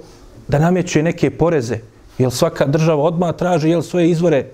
[0.48, 1.78] da nameće neke poreze,
[2.18, 4.46] jer svaka država odmah traži jel, svoje izvore,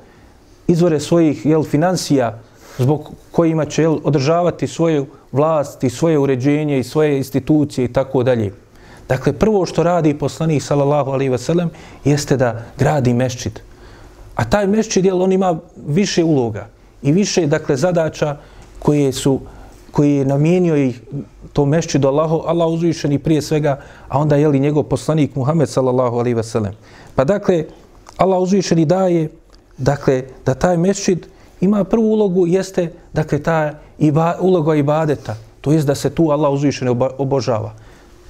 [0.67, 2.39] izvore svojih jel, financija
[2.79, 8.23] zbog kojima će jel, održavati svoju vlast i svoje uređenje i svoje institucije i tako
[8.23, 8.53] dalje.
[9.09, 11.69] Dakle, prvo što radi poslanik sallallahu alaihi wasallam
[12.05, 13.61] jeste da gradi mešćid.
[14.35, 16.69] A taj mešćid, jel, on ima više uloga
[17.03, 18.37] i više, dakle, zadaća
[18.79, 19.41] koje su
[19.91, 21.01] koji je namijenio ih
[21.53, 25.35] to mešći do Allahu, Allah uzvišen i prije svega, a onda je li njegov poslanik
[25.35, 26.73] Muhammed sallallahu alaihi ve sellem.
[27.15, 27.65] Pa dakle,
[28.17, 29.31] Allah uzvišen i daje,
[29.79, 31.27] dakle, da taj mešćid
[31.61, 36.53] ima prvu ulogu, jeste, dakle, ta iba, uloga ibadeta, to jest da se tu Allah
[36.53, 37.73] uzvišeno obožava.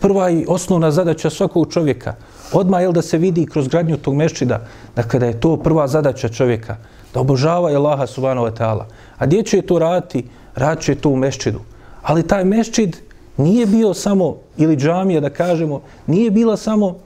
[0.01, 2.15] Prva i osnovna zadaća svakog čovjeka,
[2.53, 4.61] odmah je da se vidi kroz gradnju tog mešćida,
[4.97, 6.77] dakle, da je to prva zadaća čovjeka,
[7.15, 8.85] da obožava Allaha subhanahu wa ta'ala.
[9.19, 10.25] A gdje će to raditi?
[10.59, 11.61] rad će to u meščidu.
[12.03, 12.97] Ali taj meščid
[13.37, 16.97] nije bio samo, ili džamija da kažemo, nije bila samo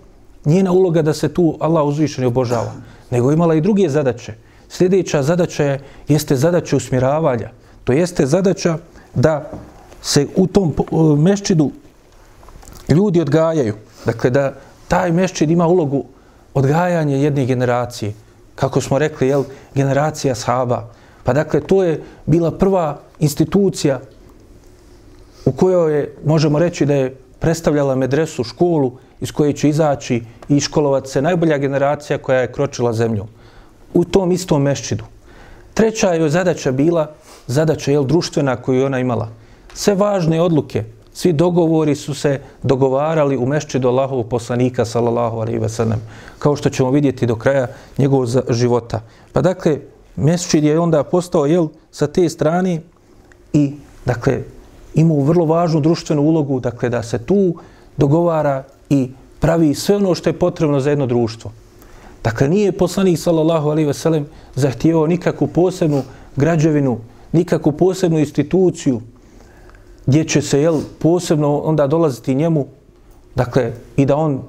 [0.45, 2.73] njena uloga da se tu Allah uzvišeni obožava,
[3.11, 4.35] nego imala i druge zadaće.
[4.69, 7.51] Sljedeća zadaća je, jeste zadaća usmjeravanja.
[7.85, 8.79] To jeste zadaća
[9.15, 9.51] da
[10.03, 11.71] se u tom e, meščidu
[12.89, 13.75] ljudi odgajaju.
[14.05, 14.55] Dakle, da
[14.89, 16.05] taj meščid ima ulogu
[16.55, 18.13] odgajanja jedne generacije.
[18.55, 20.89] Kako smo rekli, jel, generacija sahaba.
[21.25, 24.01] Pa dakle, to je bila prva institucija
[25.45, 30.61] u kojoj je, možemo reći da je predstavljala medresu, školu iz koje će izaći i
[30.61, 33.29] školovati se najbolja generacija koja je kročila zemljom.
[33.95, 35.05] U tom istom mešćidu.
[35.75, 37.15] Treća je zadaća bila
[37.53, 39.29] zadaća je društvena koju je ona imala.
[39.75, 45.69] Sve važne odluke, svi dogovori su se dogovarali u mešćidu Allahovog poslanika, sallallahu alaihi ve
[45.69, 46.01] sellem,
[46.39, 47.67] kao što ćemo vidjeti do kraja
[47.99, 49.01] njegovog života.
[49.33, 49.79] Pa dakle,
[50.17, 52.81] mešćid je onda postao, jel, sa te strane
[53.53, 53.73] i,
[54.05, 54.43] dakle,
[54.95, 57.55] imao vrlo važnu društvenu ulogu, dakle, da se tu
[57.97, 59.11] dogovara i
[59.41, 61.53] pravi sve ono što je potrebno za jedno društvo.
[62.25, 66.03] Dakle, nije poslanik, sallallahu alaihi ve sellem, zahtijevao nikakvu posebnu
[66.37, 66.99] građevinu,
[67.33, 69.01] nikakvu posebnu instituciju
[70.07, 72.67] gdje će se, jel, posebno onda dolaziti njemu,
[73.35, 74.43] dakle, i da on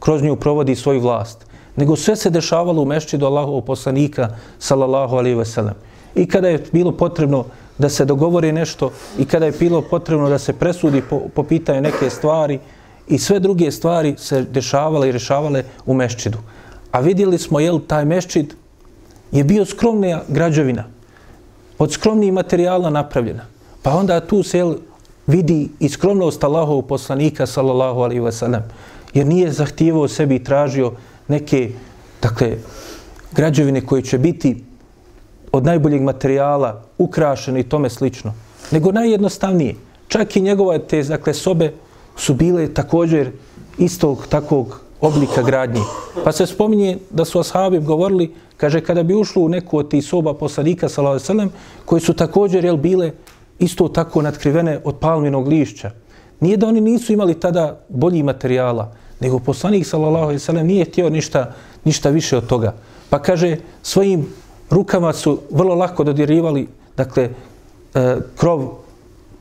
[0.00, 1.46] kroz nju provodi svoju vlast.
[1.76, 5.74] Nego sve se dešavalo u mešćidu Allahovog poslanika, sallallahu alaihi ve sellem.
[6.14, 7.44] I kada je bilo potrebno
[7.78, 11.80] da se dogovori nešto i kada je bilo potrebno da se presudi po, po pitanju
[11.80, 12.58] neke stvari
[13.08, 16.38] i sve druge stvari se dešavale i rešavale u mešćidu.
[16.92, 18.54] A vidjeli smo, jel, taj mešćid
[19.32, 20.84] je bio skromna građevina,
[21.78, 23.44] od skromnih materijala napravljena.
[23.82, 24.74] Pa onda tu se, jel,
[25.26, 28.62] vidi i skromnost Allahov poslanika, sallallahu alaihi wa sallam,
[29.14, 30.92] jer nije zahtijevao sebi i tražio
[31.28, 31.70] neke,
[32.22, 32.56] dakle,
[33.32, 34.64] građevine koje će biti
[35.52, 38.34] od najboljeg materijala, ukrašene i tome slično,
[38.70, 39.74] nego najjednostavnije.
[40.08, 41.72] Čak i njegove te dakle, sobe
[42.16, 43.30] su bile također
[43.78, 45.80] istog takvog oblika gradnje.
[46.24, 50.04] Pa se spominje da su ashabi govorili, kaže, kada bi ušlo u neku od tih
[50.04, 51.50] soba poslanika, sallam,
[51.84, 53.12] koji su također jel, bile
[53.58, 55.90] isto tako natkrivene od palminog lišća.
[56.40, 62.10] Nije da oni nisu imali tada bolji materijala, nego poslanik, sallam, nije htio ništa, ništa
[62.10, 62.74] više od toga.
[63.10, 64.26] Pa kaže, svojim
[64.70, 67.30] rukama su vrlo lako dodirivali dakle,
[67.94, 68.68] e, krov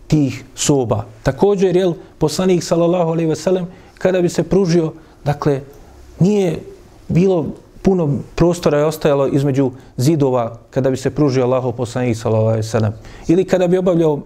[0.08, 1.06] tih soba.
[1.24, 3.68] Također, jel, poslanik, sallallahu alaihi veselem,
[3.98, 5.62] kada bi se pružio, dakle,
[6.20, 6.60] nije
[7.08, 7.46] bilo
[7.82, 12.72] puno prostora je ostajalo između zidova kada bi se pružio Allahov poslanik, sallallahu alejhi ve
[12.72, 12.94] sellem
[13.28, 14.20] Ili kada bi obavljao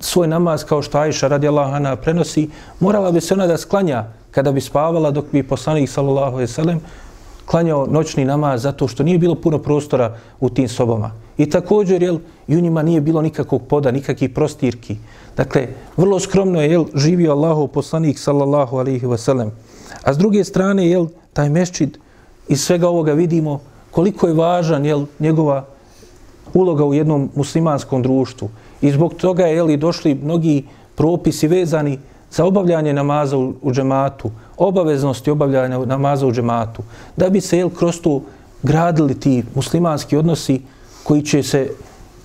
[0.00, 4.52] svoj namaz kao što Ajša radijallahu anha prenosi, morala bi se ona da sklanja kada
[4.52, 6.80] bi spavala dok bi poslanik, sallallahu alejhi ve sellem
[7.46, 11.10] klanjao noćni namaz zato što nije bilo puno prostora u tim sobama.
[11.38, 12.18] I također, jel,
[12.48, 14.96] i u njima nije bilo nikakvog poda, nikakvih prostirki.
[15.36, 19.50] Dakle, vrlo skromno je, jel, živio Allahov poslanik, sallallahu alihi wasallam.
[20.02, 21.98] A s druge strane, jel, taj meščid,
[22.48, 25.64] iz svega ovoga vidimo koliko je važan, jel, njegova
[26.54, 28.48] uloga u jednom muslimanskom društvu.
[28.80, 31.98] I zbog toga je, jel, i došli mnogi propisi vezani
[32.30, 36.82] za obavljanje namaza u, u džematu, obaveznosti obavljanja namaza u džematu,
[37.16, 38.22] da bi se jel, kroz to
[38.62, 40.60] gradili ti muslimanski odnosi
[41.02, 41.70] koji će se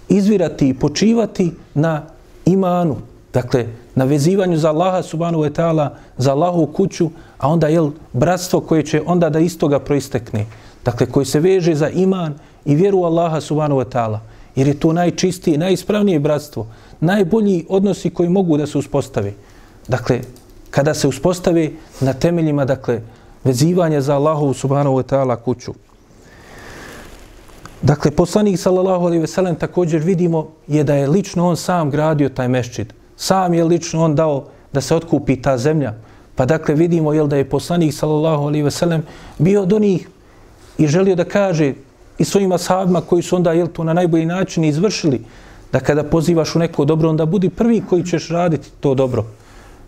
[0.10, 2.01] izvirati i počivati na
[2.45, 2.95] imanu,
[3.34, 7.10] dakle, na vezivanju za Allaha subhanahu wa ta'ala, za Allahovu kuću,
[7.41, 7.82] a onda je
[8.13, 10.45] bratstvo koje će onda da istoga proistekne.
[10.86, 14.19] Dakle, koji se veže za iman i vjeru Allaha subhanahu wa ta'ala.
[14.56, 16.67] Jer je to najčistije, najispravnije bratstvo.
[16.99, 19.34] Najbolji odnosi koji mogu da se uspostave.
[19.88, 20.21] Dakle,
[20.69, 23.01] kada se uspostave na temeljima, dakle,
[23.43, 25.73] vezivanja za Allahovu subhanahu wa ta'ala kuću.
[27.82, 32.30] Dakle, poslanik sallallahu alaihi ve sellem također vidimo je da je lično on sam gradio
[32.30, 32.93] taj meščid.
[33.17, 35.93] Sam je lično on dao da se otkupi ta zemlja.
[36.36, 39.04] Pa dakle vidimo jel da je poslanik sallallahu alaihi ve sellem
[39.38, 40.08] bio do njih
[40.78, 41.74] i želio da kaže
[42.17, 45.22] i svojim ashabima koji su onda jel to na najbolji način izvršili
[45.72, 49.26] da kada pozivaš u neko dobro onda budi prvi koji ćeš raditi to dobro.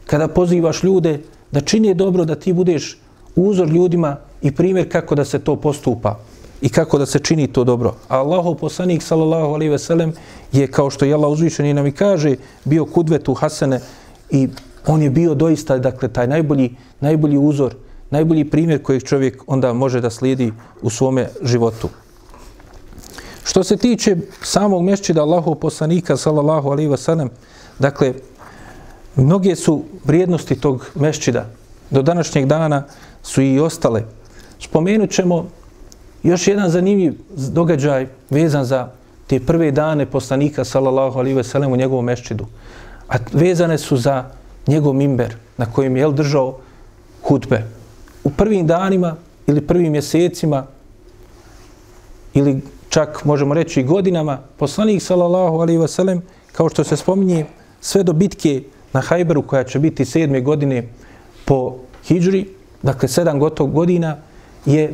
[0.05, 1.19] Kada pozivaš ljude
[1.51, 2.97] da čini dobro da ti budeš
[3.35, 6.19] uzor ljudima i primjer kako da se to postupa
[6.61, 7.95] i kako da se čini to dobro.
[8.07, 10.13] A Allahu poslanik sallallahu alejhi ve sellem
[10.51, 13.79] je kao što je Allah uzvišeni nam i kaže bio kudvetu hasene
[14.29, 14.47] i
[14.87, 17.75] on je bio doista dakle taj najbolji najbolji uzor,
[18.09, 21.89] najbolji primjer koji čovjek onda može da slijedi u svome životu.
[23.43, 27.29] Što se tiče samog mešćida Allahu poslanika sallallahu alaihi ve sellem,
[27.79, 28.13] dakle
[29.15, 31.49] mnoge su vrijednosti tog mešćida
[31.89, 32.83] do današnjeg dana
[33.23, 34.03] su i ostale.
[34.59, 35.47] Spomenut ćemo
[36.23, 38.87] Još jedan zanimljiv događaj vezan za
[39.27, 42.45] te prve dane poslanika sallallahu alaihi ve sellem u njegovom mešćidu.
[43.09, 44.23] A vezane su za
[44.67, 46.57] njegov mimber na kojem je držao
[47.23, 47.63] hutbe.
[48.23, 49.15] U prvim danima
[49.47, 50.65] ili prvim mjesecima
[52.33, 56.21] ili čak možemo reći godinama poslanik sallallahu alaihi ve sellem
[56.51, 57.45] kao što se spominje
[57.81, 60.87] sve do bitke na Hajberu koja će biti sedme godine
[61.45, 62.47] po Hidžri,
[62.81, 64.17] dakle sedam gotov godina,
[64.65, 64.93] je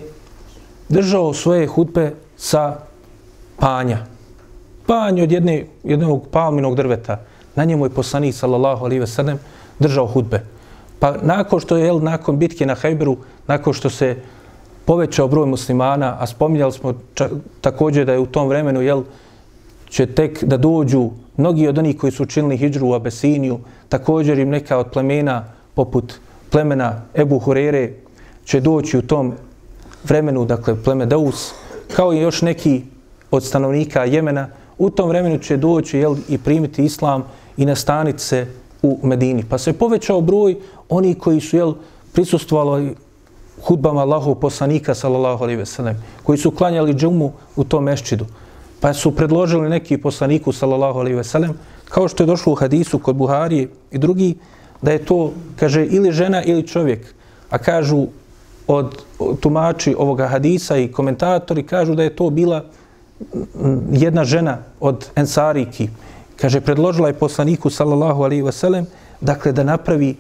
[0.90, 2.78] držao svoje hutbe sa
[3.58, 4.06] panja.
[4.86, 7.20] Panj od jedne, jednog palminog drveta.
[7.56, 9.40] Na njemu je poslanik, sallallahu alaihi ve sellem,
[9.80, 10.44] držao hutbe.
[11.00, 14.16] Pa nakon što je, jel, nakon bitke na Hajberu, nakon što se
[14.86, 19.04] povećao broj muslimana, a spominjali smo čak, također da je u tom vremenu, jel,
[19.90, 24.50] će tek da dođu mnogi od onih koji su učinili hijđru u Abesiniju, također im
[24.50, 27.94] neka od plemena, poput plemena Ebu Hurere,
[28.46, 29.34] će doći u tom
[30.04, 31.54] vremenu, dakle pleme Daus,
[31.96, 32.82] kao i još neki
[33.32, 37.24] od stanovnika Jemena, u tom vremenu će doći jel, i primiti islam
[37.58, 38.48] i nastaniti se
[38.82, 39.44] u Medini.
[39.50, 40.58] Pa se povećao broj
[40.90, 41.74] oni koji su jel,
[42.14, 42.96] prisustvovali
[43.62, 48.26] hudbama Allahov poslanika, sallallahu alaihi veselem, koji su klanjali džumu u tom meščidu.
[48.80, 51.54] Pa su predložili neki poslaniku, sallallahu alaihi veselem,
[51.90, 54.36] kao što je došlo u hadisu kod Buharije i drugi,
[54.82, 57.14] da je to, kaže, ili žena ili čovjek.
[57.50, 58.08] A kažu,
[58.68, 59.02] od
[59.40, 62.66] tumači ovoga hadisa i komentatori kažu da je to bila
[63.92, 65.90] jedna žena od Ensariki.
[66.42, 68.86] Kaže, predložila je poslaniku, sallallahu alaihi wasallam,
[69.22, 70.16] dakle, da napravi,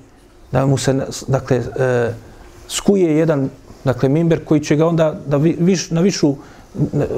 [0.51, 0.93] da mu se,
[1.27, 2.13] dakle, e,
[2.67, 3.49] skuje jedan,
[3.83, 6.35] dakle, mimber koji će ga onda da viš, na višu,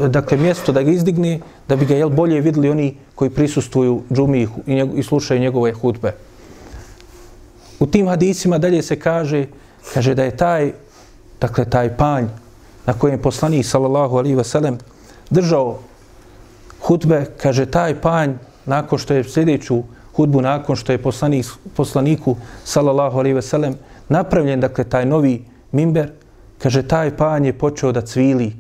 [0.08, 4.48] dakle, mjesto da ga izdigne, da bi ga, jel, bolje videli oni koji prisustuju džumi
[4.68, 6.14] i, njegu, i slušaju njegove hutbe.
[7.80, 9.46] U tim hadisima dalje se kaže,
[9.94, 10.72] kaže da je taj
[11.42, 12.26] dakle taj panj
[12.86, 14.78] na kojem je poslanik sallallahu alaihi ve sellem
[15.30, 15.80] držao
[16.82, 19.84] hutbe, kaže taj panj nakon što je sljedeću
[20.16, 21.46] hudbu, nakon što je poslanik,
[21.76, 23.76] poslaniku sallallahu alaihi ve sellem
[24.10, 26.12] napravljen, dakle taj novi mimber,
[26.58, 28.54] kaže taj panj je počeo da cvili,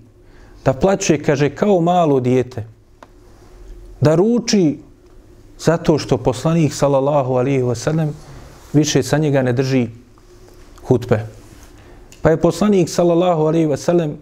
[0.66, 2.66] da plaće, kaže kao malo dijete,
[4.02, 4.80] da ruči
[5.60, 8.14] zato što poslanik sallallahu alaihi ve sellem
[8.74, 9.88] više sa njega ne drži
[10.88, 11.28] hutbe.
[12.22, 14.18] Pa je poslanik sallallahu alejhi ve sellem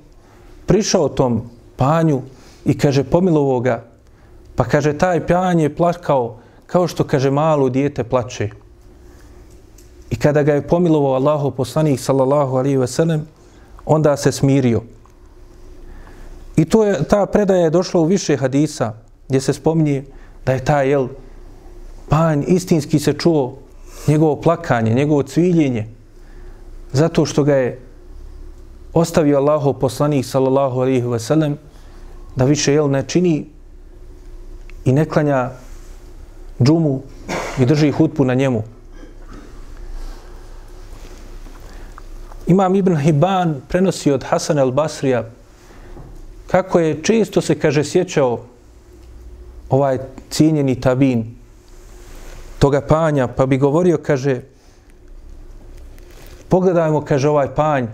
[0.65, 1.41] prišao tom
[1.75, 2.21] panju
[2.65, 3.88] i kaže pomilovo ga.
[4.59, 8.49] Pa kaže taj pjan je plakao kao što kaže malo dijete plače.
[10.09, 13.27] I kada ga je pomilovao Allahu poslanik sallallahu alejhi ve sellem
[13.85, 14.81] onda se smirio.
[16.55, 18.93] I to je, ta predaja je došla u više hadisa
[19.27, 20.03] gdje se spominje
[20.45, 21.07] da je taj jel,
[22.09, 23.57] panj istinski se čuo
[24.07, 25.87] njegovo plakanje, njegovo cviljenje,
[26.91, 27.79] zato što ga je
[28.93, 31.57] ostavio Allahov poslanik sallallahu alejhi ve sellem
[32.35, 33.58] da više jel ne čini
[34.85, 35.49] i ne klanja
[36.63, 37.01] džumu
[37.59, 38.63] i drži hutbu na njemu.
[42.47, 45.29] Imam Ibn Hibban prenosi od Hasan el Basrija
[46.47, 48.39] kako je često se, kaže, sjećao
[49.69, 49.97] ovaj
[50.29, 51.35] cijenjeni tabin
[52.59, 54.41] toga panja, pa bi govorio, kaže,
[56.49, 57.85] pogledajmo, kaže, ovaj panj,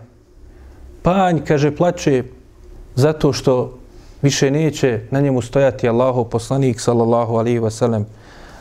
[1.01, 2.23] panj, kaže, plače
[2.95, 3.77] zato što
[4.21, 8.03] više neće na njemu stojati Allahu poslanik, sallallahu alaihi wasallam.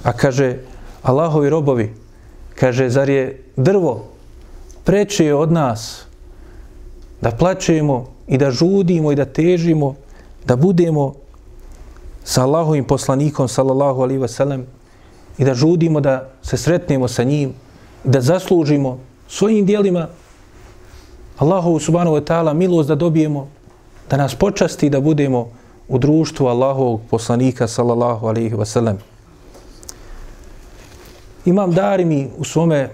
[0.03, 0.57] A kaže,
[1.03, 1.95] Allahovi robovi,
[2.55, 4.05] kaže, zar je drvo
[4.85, 6.05] preče od nas
[7.21, 9.95] da plaćemo i da žudimo i da težimo
[10.45, 11.15] da budemo
[12.25, 14.67] sa Allahovim poslanikom sallallahu alaihi ve sellem
[15.39, 17.51] i da žudimo da se sretnemo sa njim
[18.05, 18.99] i da zaslužimo
[19.29, 20.09] svojim dijelima
[21.39, 23.49] Allahovu subhanahu wa ta'ala milost da dobijemo
[24.11, 25.49] da nas počasti da budemo
[25.89, 28.99] u društvu Allahovog poslanika sallallahu alaihi ve sellem.
[31.45, 32.91] Imam Darimi u svome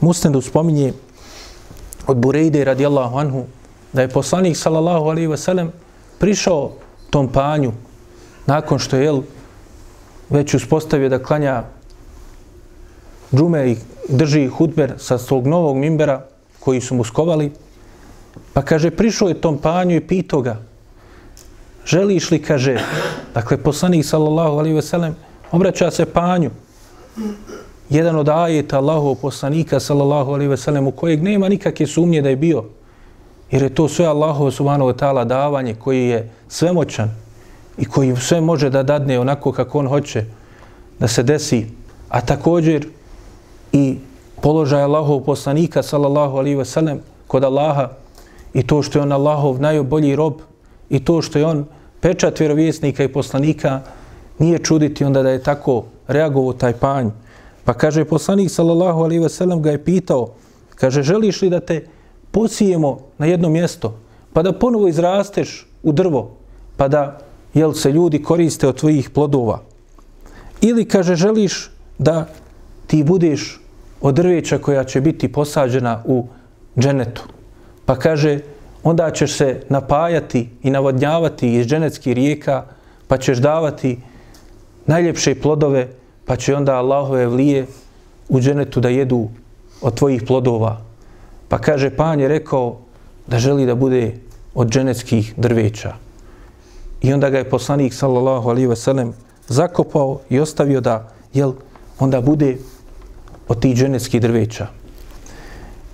[0.00, 0.92] musnedu spominje
[2.06, 3.44] od Burejde radijallahu anhu
[3.92, 5.72] da je poslanik sallallahu alaihi ve sellem
[6.18, 6.70] prišao
[7.10, 7.72] tom panju
[8.46, 9.22] nakon što je
[10.30, 11.62] već uspostavio da klanja
[13.34, 13.76] džume i
[14.08, 16.26] drži hudber sa svog novog mimbera
[16.60, 17.52] koji su mu skovali,
[18.52, 20.56] pa kaže, prišao je tom panju i pitao ga,
[21.86, 22.78] želiš li, kaže,
[23.34, 25.16] dakle, poslanik, sallallahu alaihi ve sellem,
[25.52, 26.50] obraća se panju,
[27.90, 32.28] jedan od ajeta Allahov poslanika, sallallahu alaihi ve sellem, u kojeg nema nikakve sumnje da
[32.28, 32.64] je bio,
[33.50, 37.10] jer je to sve Allahov subhanahu wa ta'ala davanje koji je svemoćan
[37.78, 40.24] i koji sve može da dadne onako kako on hoće
[40.98, 41.66] da se desi,
[42.08, 42.86] a također
[43.72, 43.98] i
[44.40, 47.88] položaj Allahov poslanika, sallallahu alaihi ve sellem, kod Allaha
[48.54, 50.34] i to što je on Allahov najbolji rob
[50.90, 51.64] i to što je on
[52.00, 53.80] pečat vjerovjesnika i poslanika,
[54.38, 57.10] nije čuditi onda da je tako reagovao taj panj.
[57.64, 60.28] Pa kaže poslanik sallallahu alaihi ve sellem ga je pitao,
[60.74, 61.86] kaže želiš li da te
[62.30, 63.94] posijemo na jedno mjesto
[64.32, 66.30] pa da ponovo izrasteš u drvo
[66.76, 67.18] pa da
[67.54, 69.60] jel se ljudi koriste od tvojih plodova.
[70.60, 72.26] Ili kaže želiš da
[72.86, 73.60] ti budeš
[74.00, 76.26] od drveća koja će biti posađena u
[76.78, 77.22] dženetu.
[77.86, 78.38] Pa kaže,
[78.82, 82.64] onda ćeš se napajati i navodnjavati iz dženeckih rijeka,
[83.08, 83.98] pa ćeš davati
[84.86, 85.88] najljepše plodove,
[86.24, 87.66] pa će onda Allahove vlije
[88.28, 89.28] u dženetu da jedu
[89.80, 90.80] od tvojih plodova.
[91.48, 92.78] Pa kaže, pan je rekao
[93.26, 94.14] da želi da bude
[94.54, 95.94] od dženetskih drveća.
[97.02, 99.12] I onda ga je poslanik, sallallahu alaihi ve sellem,
[99.48, 101.52] zakopao i ostavio da, jel,
[101.98, 102.56] onda bude
[103.48, 104.66] od tih dženetskih drveća.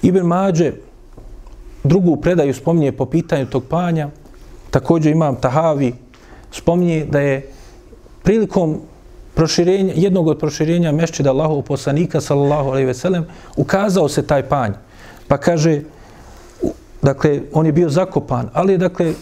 [0.03, 0.72] Ibn Mađe,
[1.85, 4.09] drugu predaju spominje po pitanju tog panja,
[4.70, 5.95] također imam Tahavi,
[6.53, 7.51] spominje da je
[8.22, 8.81] prilikom
[9.35, 13.26] proširenja, jednog od proširenja mešćida Allahov poslanika, sallallahu alaihi ve sellem,
[13.57, 14.72] ukazao se taj panj.
[15.29, 15.83] Pa kaže,
[17.03, 19.12] dakle, on je bio zakopan, ali dakle,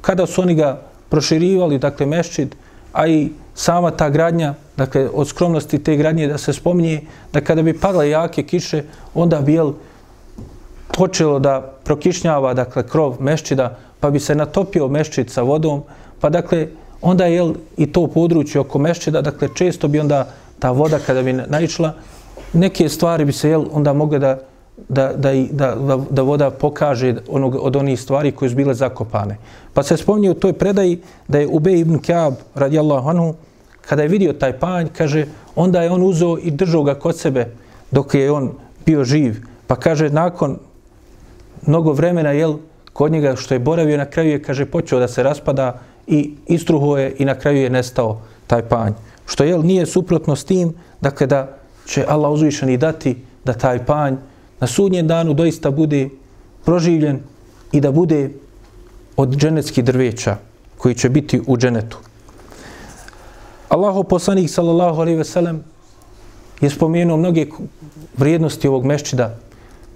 [0.00, 2.56] kada su oni ga proširivali, dakle, mešćid,
[2.92, 7.62] a i sama ta gradnja, dakle, od skromnosti te gradnje da se spominje, da kada
[7.62, 8.82] bi padale jake kiše,
[9.14, 9.72] onda bi, jel,
[10.92, 15.82] počelo da prokišnjava, dakle, krov mešćida, pa bi se natopio mešćid sa vodom,
[16.20, 16.68] pa, dakle,
[17.00, 20.26] onda je, i to područje oko mešćida, dakle, često bi onda
[20.58, 21.92] ta voda, kada bi naišla,
[22.52, 24.38] neke stvari bi se, jel, onda mogle da,
[24.88, 29.36] da, da, da, da, da voda pokaže onog, od onih stvari koje su bile zakopane.
[29.74, 33.34] Pa se spominje u toj predaji da je Ubej ibn Kaab, radijallahu anhu,
[33.80, 35.26] kada je vidio taj panj, kaže,
[35.56, 37.54] onda je on uzeo i držao ga kod sebe
[37.90, 38.52] dok je on
[38.86, 39.36] bio živ.
[39.66, 40.58] Pa kaže, nakon
[41.66, 42.56] mnogo vremena, jel,
[42.92, 46.96] kod njega što je boravio na kraju je, kaže, počeo da se raspada i istruho
[46.98, 48.92] je i na kraju je nestao taj panj.
[49.26, 51.56] Što, jel, nije suprotno s tim, dakle, da
[51.86, 54.16] će Allah uzvišeni dati da taj panj
[54.60, 56.08] na sudnjem danu doista bude
[56.64, 57.20] proživljen
[57.72, 58.30] i da bude
[59.16, 60.36] od dženetskih drveća
[60.76, 61.98] koji će biti u dženetu.
[63.68, 65.64] Allahu poslanik sallallahu alejhi ve sellem
[66.60, 67.46] je spomenuo mnoge
[68.16, 69.36] vrijednosti ovog meščida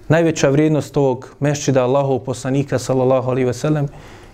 [0.07, 3.87] Najveća vrijednost ovog mešćida Allahov poslanika sallallahu alejhi ve sellem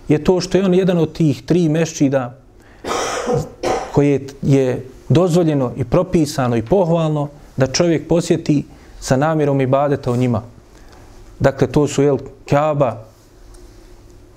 [0.08, 2.38] je to što je on jedan od tih tri mešćida
[3.92, 8.64] koje je dozvoljeno i propisano i pohvalno da čovjek posjeti
[9.00, 10.42] sa namjerom ibadeta u njima.
[11.40, 12.18] Dakle, to su El
[12.48, 13.04] Kaaba,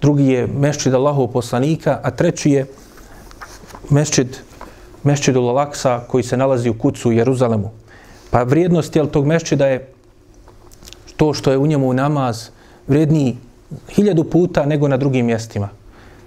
[0.02, 2.66] drugi je mešćid Allahov poslanika, a treći je
[3.90, 4.38] mešćid
[5.06, 7.72] mešćid Lalaksa koji se nalazi u kucu u Jeruzalemu.
[8.32, 9.94] Pa vrijednost jel, tog mešćida je
[11.18, 12.50] to što je u njemu namaz
[12.88, 13.38] vrijedniji
[13.90, 15.70] hiljadu puta nego na drugim mjestima.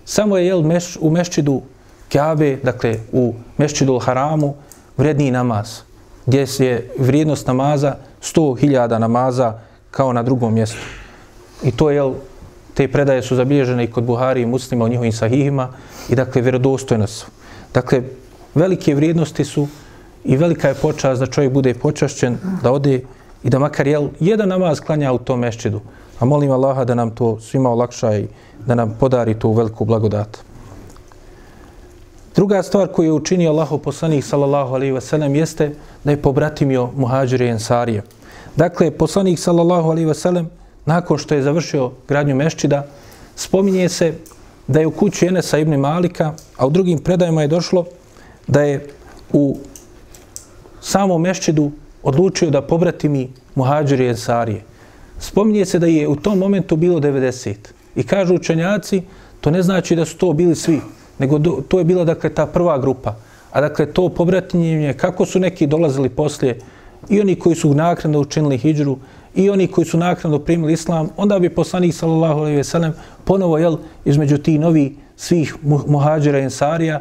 [0.05, 1.63] Samo je jel, meš, u mešćidu
[2.09, 4.55] Kjabe, dakle u mešćidu Haramu,
[4.97, 5.81] vredniji namaz,
[6.27, 9.59] gdje je vrijednost namaza 100.000 namaza
[9.91, 10.81] kao na drugom mjestu.
[11.65, 12.13] I to je,
[12.75, 15.69] te predaje su zabilježene i kod Buhari i muslima u njihovim sahihima
[16.09, 17.27] i dakle vjerodostojne su.
[17.75, 18.03] Dakle,
[18.55, 19.69] velike vrijednosti su
[20.25, 23.01] i velika je počast da čovjek bude počašćen, da ode
[23.43, 25.81] i da makar jel, jedan namaz klanja u tom mešćidu.
[26.21, 28.27] A molim Allaha da nam to svima olakša i
[28.67, 30.39] da nam podari tu veliku blagodat.
[32.35, 35.75] Druga stvar koju je učinio Allahu poslanik sallallahu alaihi ve sellem jeste
[36.05, 38.03] da je pobratimio muhađire i ensarije.
[38.57, 40.51] Dakle, poslanik sallallahu alaihi ve sellem
[40.87, 42.87] nakon što je završio gradnju meščida,
[43.37, 44.15] spominje se
[44.67, 47.85] da je u kući Enesa ibn Malika, a u drugim predajima je došlo
[48.47, 48.87] da je
[49.33, 49.59] u
[50.81, 51.71] samom meščidu
[52.03, 54.63] odlučio da pobrati mi muhađiri i ensarije.
[55.19, 57.55] Spominje se da je u tom momentu bilo 90.
[57.97, 59.03] I kažu učenjaci,
[59.41, 60.81] to ne znači da su to bili svi,
[61.19, 63.15] nego do, to je bila dakle ta prva grupa.
[63.51, 66.59] A dakle to pobratinjenje, kako su neki dolazili poslije,
[67.09, 68.99] i oni koji su naknadno učinili hijđru,
[69.35, 72.93] i oni koji su naknadno primili islam, onda bi poslanik sallallahu alejhi ve sellem
[73.25, 77.01] ponovo jel između ti novi svih muhadžira i ensarija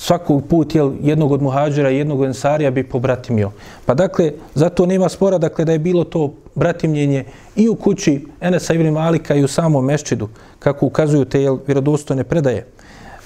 [0.00, 3.50] svakog put jel, jednog od muhađira i jednog od ensarija bi pobratimio.
[3.86, 7.24] Pa dakle, zato nema spora dakle, da je bilo to bratimljenje
[7.56, 10.28] i u kući Enesa ibn Malika i u samom meščidu,
[10.58, 12.66] kako ukazuju te jel, vjerodostojne predaje.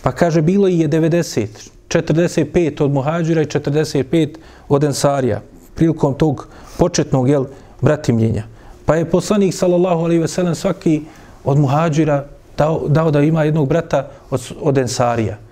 [0.03, 1.47] Pa kaže, bilo je 90,
[1.89, 4.35] 45 od muhađira i 45
[4.69, 5.41] od ensarija
[5.75, 6.49] prilikom tog
[6.79, 7.47] početnog jel,
[7.81, 8.45] bratimljenja.
[8.87, 11.03] Pa je poslanik, sallallahu alaihi ve sellem, svaki
[11.45, 12.27] od muhađira
[12.59, 15.44] dao, dao da ima jednog brata od, od ensarija.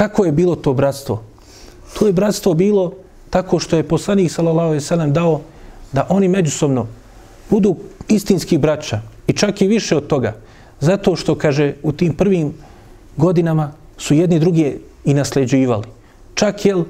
[0.00, 1.20] Kako je bilo to bratstvo?
[1.98, 2.92] To je bratstvo bilo
[3.30, 5.40] tako što je poslanik sallallahu alejhi ve sellem dao
[5.92, 6.86] da oni međusobno
[7.50, 7.76] budu
[8.08, 10.32] istinski braća i čak i više od toga.
[10.80, 12.54] Zato što kaže u tim prvim
[13.16, 15.84] godinama su jedni drugi i nasljeđivali.
[16.34, 16.84] Čak jel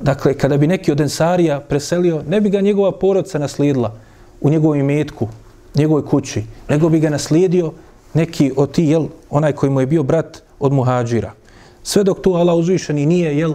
[0.00, 3.94] dakle kada bi neki od ensarija preselio, ne bi ga njegova porodica naslijedila
[4.40, 5.28] u njegovom imetku,
[5.74, 7.72] njegovoj kući, nego bi ga naslijedio
[8.14, 11.32] neki od ti, jel, onaj koji mu je bio brat od muhađira.
[11.88, 13.54] Sve dok tu Allah uzvišeni nije jel,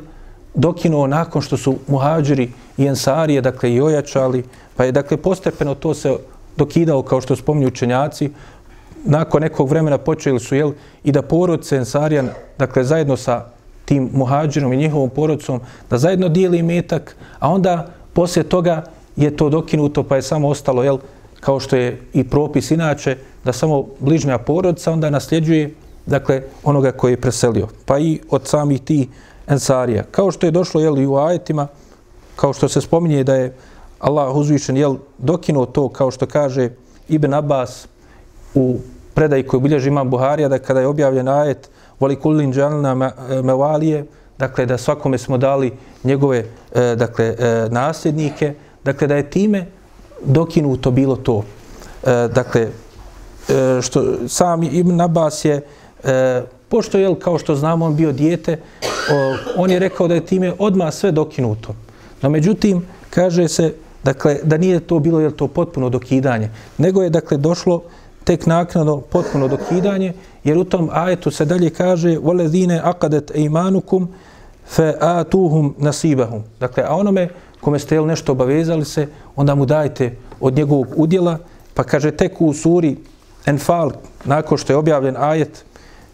[0.54, 4.44] dokinuo nakon što su muhađiri i ensarije dakle, i ojačali,
[4.76, 6.16] pa je dakle postepeno to se
[6.58, 8.30] dokidao kao što spominju učenjaci,
[9.06, 10.72] nakon nekog vremena počeli su jel,
[11.04, 12.24] i da porodce ensarija
[12.58, 13.46] dakle, zajedno sa
[13.86, 18.84] tim muhađirom i njihovom porodcom da zajedno dijeli metak, a onda poslije toga
[19.16, 20.98] je to dokinuto pa je samo ostalo jel,
[21.40, 25.76] kao što je i propis inače da samo bližnja porodca onda nasljeđuje
[26.06, 27.68] dakle, onoga koji je preselio.
[27.86, 29.10] Pa i od samih ti
[29.48, 30.04] ensarija.
[30.12, 31.68] Kao što je došlo jel, i u ajetima,
[32.36, 33.54] kao što se spominje da je
[34.00, 36.70] Allah uzvišen jel, dokinuo to, kao što kaže
[37.08, 37.88] Ibn Abbas
[38.56, 38.78] u
[39.14, 44.06] predaji koju bilježi imam Buharija, da kada je objavljen ajet voli kullin džalna e, mevalije,
[44.38, 45.72] dakle da svakome smo dali
[46.04, 49.66] njegove e, dakle, e, nasljednike, dakle da je time
[50.24, 51.44] dokinuto bilo to.
[52.04, 55.62] E, dakle, e, što sam Ibn Abbas je
[56.05, 58.59] E, pošto je, kao što znamo, on bio dijete,
[59.13, 61.75] o, on je rekao da je time odmah sve dokinuto.
[62.23, 63.75] No, međutim, kaže se
[64.05, 67.83] dakle, da nije to bilo je to potpuno dokidanje, nego je dakle došlo
[68.25, 70.13] tek naknadno potpuno dokidanje,
[70.45, 74.07] jer u tom ajetu se dalje kaže وَلَذِينَ أَقَدَتْ إِمَانُكُمْ
[74.77, 77.29] فَآتُوهُمْ نَسِيبَهُمْ Dakle, a onome
[77.61, 81.39] kome ste jel, nešto obavezali se, onda mu dajte od njegovog udjela,
[81.75, 82.97] pa kaže tek u suri
[83.47, 83.93] Enfal,
[84.25, 85.65] nakon što je objavljen ajet,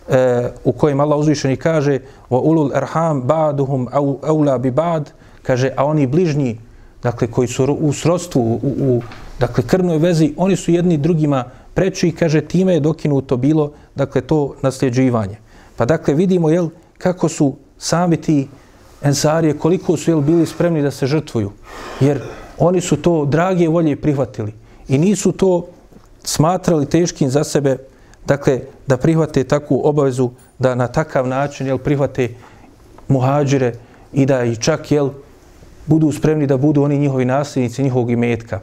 [0.10, 1.99] e, u kojem Allah uzvišeni kaže
[2.30, 3.88] wa ulul arham ba'duhum
[4.24, 5.12] aula bi ba'd
[5.43, 6.57] kaže a oni bližnji
[7.03, 9.01] dakle koji su u srodstvu u, u
[9.39, 11.43] dakle krvnoj vezi oni su jedni drugima
[11.74, 15.38] preči i kaže time je dokinuto bilo dakle to nasljeđivanje.
[15.76, 18.47] Pa dakle vidimo jel kako su sami ti
[19.01, 21.51] ensarije koliko su jel bili spremni da se žrtvuju.
[21.99, 22.22] Jer
[22.57, 24.53] oni su to drage volje prihvatili
[24.88, 25.68] i nisu to
[26.24, 27.78] smatrali teškim za sebe
[28.26, 32.30] dakle, da prihvate takvu obavezu da na takav način jel, prihvate
[33.07, 33.74] muhađire
[34.13, 35.09] i da i čak jel,
[35.86, 38.59] budu spremni da budu oni njihovi nasljednici njihovog imetka.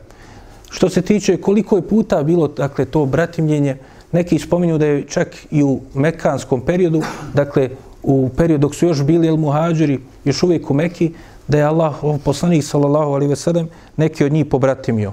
[0.71, 3.77] Što se tiče koliko je puta bilo dakle, to bratimljenje,
[4.13, 7.03] neki spominju da je čak i u mekanskom periodu,
[7.35, 7.71] dakle
[8.03, 11.13] u periodu dok su još bili jel, muhađiri, još uvijek u Meki,
[11.49, 11.95] da je Allah,
[12.25, 15.13] poslanik sallallahu alaihi ve sellem, neki od njih pobratimio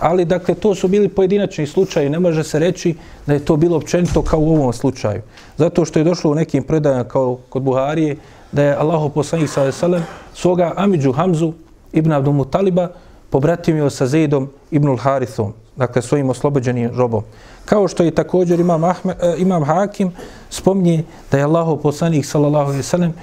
[0.00, 2.94] ali dakle to su bili pojedinačni slučaji, ne može se reći
[3.26, 5.22] da je to bilo općenito kao u ovom slučaju.
[5.56, 8.16] Zato što je došlo u nekim predajama kao kod Buharije
[8.52, 10.02] da je Allaho poslanik sallallahu alejhi ve sellem
[10.34, 11.52] svoga amidžu Hamzu
[11.92, 12.88] ibn Abdul Mutaliba
[13.30, 17.22] pobratimio sa Zeidom ibnul Harithom, dakle svojim oslobođenim robom.
[17.64, 20.12] Kao što je također imam, Ahme, eh, imam Hakim
[20.50, 23.14] spomnije da je Allaho poslanik sallallahu alejhi ve sellem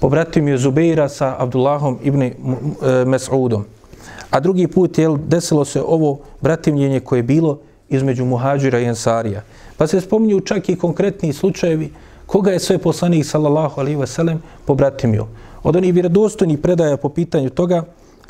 [0.00, 2.32] pobratimio Zubeira sa Abdullahom ibn eh,
[3.06, 3.62] Mes'udom.
[4.30, 9.42] A drugi put je desilo se ovo bratimljenje koje je bilo između muhađira i ensarija.
[9.76, 11.90] Pa se spominju čak i konkretni slučajevi
[12.26, 15.26] koga je sve poslanik sallallahu alaihi ve sellem pobratimio.
[15.62, 17.84] Od onih vjerodostojnih predaja po pitanju toga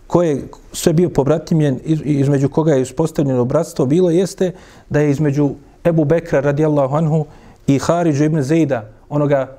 [0.07, 4.53] ko je sve bio pobratimljen između koga je uspostavljeno bratstvo bilo jeste
[4.91, 5.51] da je između
[5.85, 7.25] Ebu Bekra radijallahu anhu
[7.67, 9.57] i Haridžu ibn Zejda onoga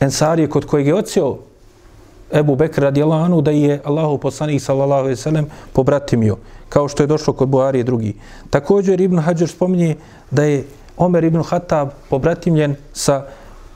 [0.00, 1.38] Ensarije kod kojeg je ocio
[2.32, 6.36] Ebu Bekr radijalanu anhu da je Allahu poslanik sallallahu alejhi ve sellem pobratimio
[6.68, 8.14] kao što je došlo kod Buharije drugi.
[8.50, 9.96] Također Ibn Hajar spominje
[10.30, 10.64] da je
[10.96, 13.24] Omer ibn Khattab pobratimljen sa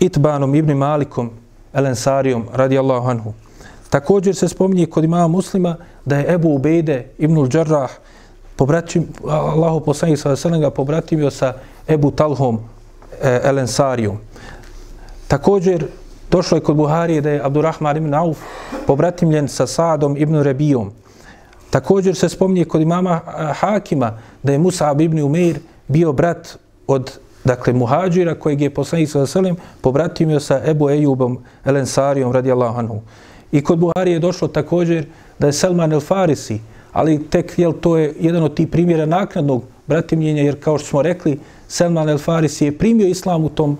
[0.00, 1.30] Itbanom ibn Malikom
[1.72, 3.32] El Ensarijom radijallahu anhu.
[3.90, 7.90] Također se spominje kod imama muslima da je Ebu Ubejde ibn Al-Đarrah
[8.56, 11.54] pobratim, Allahu poslanik sallallahu alejhi ve sellem ga pobratimio sa
[11.88, 12.60] Ebu Talhom
[13.22, 14.18] eh, e, El Ensarijom.
[15.28, 15.86] Također
[16.32, 18.38] Došlo je kod Buharije da je Abdurrahman ibn Auf
[18.86, 20.90] pobratimljen sa Sadom ibn Rebijom.
[21.70, 23.20] Također se spominje kod imama
[23.60, 25.58] Hakima da je Musa ibn Umeir
[25.88, 32.32] bio brat od dakle muhađira kojeg je poslanik sa selim pobratimio sa Ebu Ejubom Elensarijom
[32.32, 33.00] radijallahu anhu.
[33.52, 35.06] I kod Buharije je došlo također
[35.38, 36.60] da je Selman el Farisi,
[36.92, 41.02] ali tek jel, to je jedan od tih primjera naknadnog bratimljenja, jer kao što smo
[41.02, 43.78] rekli, Selman el Farisi je primio islam u tom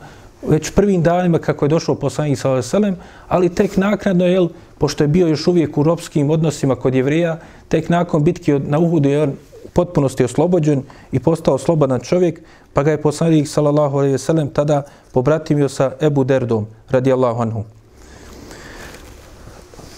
[0.49, 2.97] već prvim danima kako je došao poslanik sa Veselem,
[3.28, 7.38] ali tek naknadno, jel, pošto je bio još uvijek u ropskim odnosima kod jevreja,
[7.68, 9.32] tek nakon bitke na Uhudu je on
[9.72, 10.82] potpunosti oslobođen
[11.12, 14.82] i postao slobodan čovjek, pa ga je poslanik sallallahu alejhi ve sellem tada
[15.12, 17.64] pobratimio sa Ebu Derdom radijallahu anhu.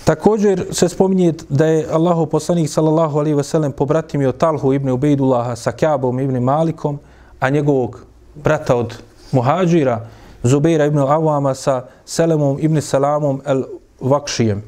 [0.05, 5.57] Također se spominje da je Allahov poslanik sallallahu alejhi ve sellem pobratimio Talhu ibn Ubejdullaha
[5.57, 6.99] sa Ka'bom ibn Malikom,
[7.41, 8.95] a njegovog brata od
[9.33, 10.07] muhađira,
[10.45, 13.65] Zubeira ibn Awama sa Selemom ibn Salamom el
[14.01, 14.63] Vakšijem.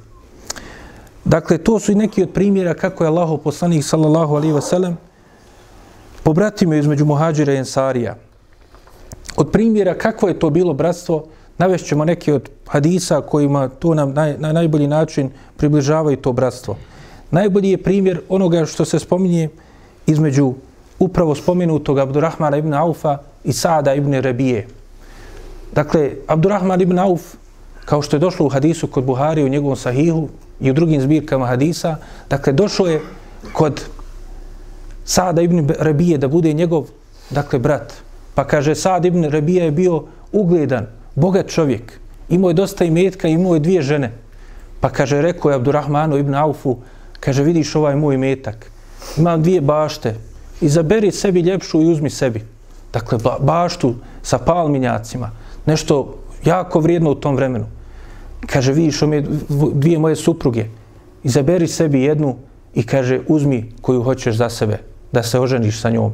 [1.24, 4.96] Dakle, to su i neki od primjera kako je Allahov poslanik sallallahu alaihi ve sellem
[6.22, 8.16] pobratimo između muhađira i ensarija.
[9.36, 11.24] Od primjera kako je to bilo bratstvo,
[11.58, 16.76] navešćemo neke od hadisa kojima to nam naj, na najbolji način približavaju to bratstvo.
[17.30, 19.48] Najbolji je primjer onoga što se spominje
[20.06, 20.54] između
[20.98, 24.66] upravo spomenutog Abdurrahmana ibn Aufa i Saada ibn Rebije.
[25.72, 27.20] Dakle, Abdurrahman ibn Auf,
[27.84, 30.28] kao što je došlo u hadisu kod Buhari u njegovom sahihu
[30.60, 31.96] i u drugim zbirkama hadisa,
[32.30, 33.00] dakle, došlo je
[33.52, 33.84] kod
[35.04, 36.88] Sada ibn Rabije da bude njegov,
[37.30, 37.92] dakle, brat.
[38.34, 40.02] Pa kaže, Sad ibn Rabija je bio
[40.32, 42.00] ugledan, bogat čovjek.
[42.28, 44.12] Imao je dosta imetka, imao je dvije žene.
[44.80, 46.76] Pa kaže, rekao je Abdurrahmanu ibn Aufu,
[47.20, 48.70] kaže, vidiš ovaj moj imetak.
[49.16, 50.14] Imam dvije bašte.
[50.60, 52.44] Izaberi sebi ljepšu i uzmi sebi.
[52.92, 55.30] Dakle, baštu sa palminjacima
[55.66, 56.14] nešto
[56.44, 57.66] jako vrijedno u tom vremenu.
[58.46, 59.24] Kaže, vidiš ome
[59.72, 60.66] dvije moje supruge,
[61.24, 62.36] izaberi sebi jednu
[62.74, 64.78] i kaže, uzmi koju hoćeš za sebe,
[65.12, 66.12] da se oženiš sa njom.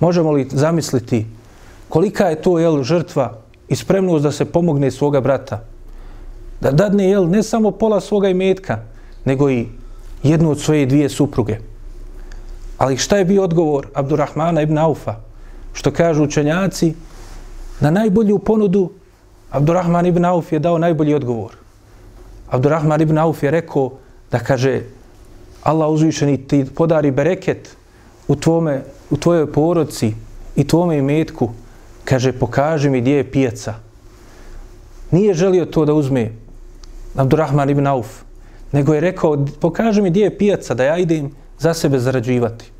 [0.00, 1.26] Možemo li zamisliti
[1.88, 3.38] kolika je to jel, žrtva
[3.68, 5.60] i spremnost da se pomogne svoga brata?
[6.60, 8.78] Da dadne jel, ne samo pola svoga imetka,
[9.24, 9.66] nego i
[10.22, 11.58] jednu od svoje dvije supruge.
[12.78, 15.14] Ali šta je bio odgovor Abdurrahmana ibn Aufa?
[15.72, 16.94] Što kažu učenjaci,
[17.80, 18.90] Na najbolju ponudu
[19.50, 21.56] Abdurrahman ibn Auf je dao najbolji odgovor.
[22.48, 23.90] Abdurrahman ibn Auf je rekao
[24.30, 24.82] da kaže
[25.62, 27.76] Allah uzvišeni ti podari bereket
[28.28, 30.14] u, tvome, u tvojoj porodci
[30.56, 31.50] i tvome imetku.
[32.04, 33.74] Kaže, pokaži mi gdje je pijaca.
[35.10, 36.30] Nije želio to da uzme
[37.16, 38.22] Abdurrahman ibn Auf,
[38.72, 42.70] nego je rekao, pokaži mi gdje je pijaca da ja idem za sebe zarađivati.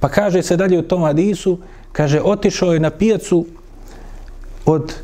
[0.00, 1.58] Pa kaže se dalje u tom hadisu,
[1.92, 3.46] kaže, otišao je na pijacu
[4.68, 4.94] od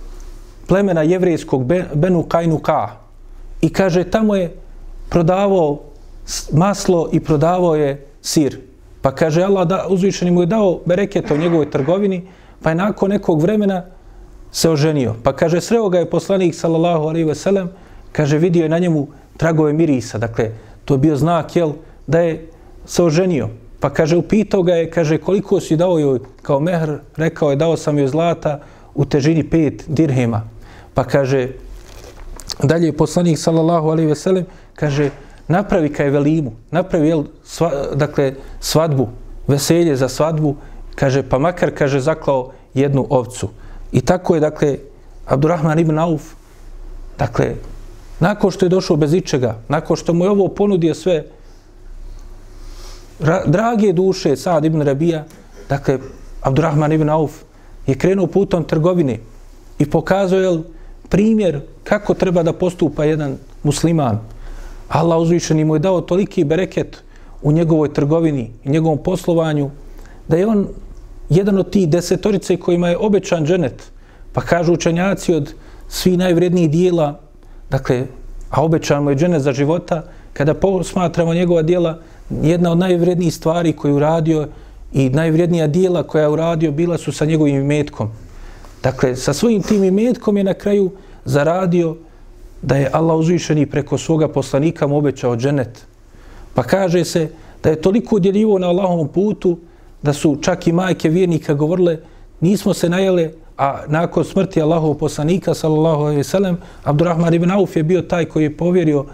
[0.67, 3.05] plemena jevrijskog Benu Kajnuka
[3.65, 4.53] I kaže, tamo je
[5.09, 5.81] prodavao
[6.53, 8.59] maslo i prodavao je sir.
[9.03, 12.23] Pa kaže, Allah da, uzvišeni mu je dao bereket u njegovoj trgovini,
[12.63, 13.85] pa je nakon nekog vremena
[14.53, 15.15] se oženio.
[15.23, 17.71] Pa kaže, sreo ga je poslanik, sallallahu alaihi ve sellem,
[18.13, 19.07] kaže, vidio je na njemu
[19.37, 20.19] tragove mirisa.
[20.19, 20.51] Dakle,
[20.85, 21.73] to je bio znak, jel,
[22.07, 22.51] da je
[22.87, 23.49] se oženio.
[23.81, 27.77] Pa kaže, upitao ga je, kaže, koliko si dao joj kao mehr, rekao je, dao
[27.77, 28.61] sam joj zlata,
[28.95, 30.43] u težini pet dirhema.
[30.95, 31.49] Pa kaže,
[32.63, 35.11] dalje poslanik sallallahu alaihi ve sellem, kaže,
[35.49, 39.09] napravi kaj velimu, napravi, jel, sva, dakle, svadbu,
[39.47, 40.57] veselje za svadbu,
[40.95, 43.49] kaže, pa makar, kaže, zaklao jednu ovcu.
[43.93, 44.79] I tako je, dakle,
[45.27, 46.35] Abdurrahman ibn Auf,
[47.19, 47.55] dakle,
[48.21, 51.25] nakon što je došao bez ičega, nakon što mu je ovo ponudio sve,
[53.21, 55.25] ra, drage duše, Sad ibn Rabija,
[55.69, 55.99] dakle,
[56.43, 57.43] Abdurrahman ibn Auf,
[57.87, 59.19] je krenuo putom trgovine
[59.79, 60.63] i pokazao je
[61.09, 64.19] primjer kako treba da postupa jedan musliman.
[64.89, 67.03] Allah uzvišeni mu je dao toliki bereket
[67.43, 69.71] u njegovoj trgovini i njegovom poslovanju
[70.29, 70.69] da je on
[71.29, 73.83] jedan od tih desetorice kojima je obećan dženet.
[74.33, 75.55] Pa kažu učenjaci od
[75.89, 77.21] svi najvrednijih dijela,
[77.71, 78.07] dakle,
[78.51, 81.99] a obećan mu je dženet za života, kada posmatramo njegova dijela,
[82.43, 84.49] jedna od najvrednijih stvari koju uradio
[84.95, 88.11] i najvrijednija dijela koja je uradio bila su sa njegovim imetkom.
[88.83, 90.91] Dakle, sa svojim tim imetkom je na kraju
[91.25, 91.97] zaradio
[92.63, 95.87] da je Allah uzvišeni preko svoga poslanika mu obećao dženet.
[96.55, 97.29] Pa kaže se
[97.63, 99.59] da je toliko udjeljivo na Allahovom putu
[100.03, 101.99] da su čak i majke vjernika govorile
[102.41, 107.83] nismo se najele, a nakon smrti Allahovog poslanika, sallallahu alaihi sallam, Abdurrahman ibn Auf je
[107.83, 109.05] bio taj koji je povjerio,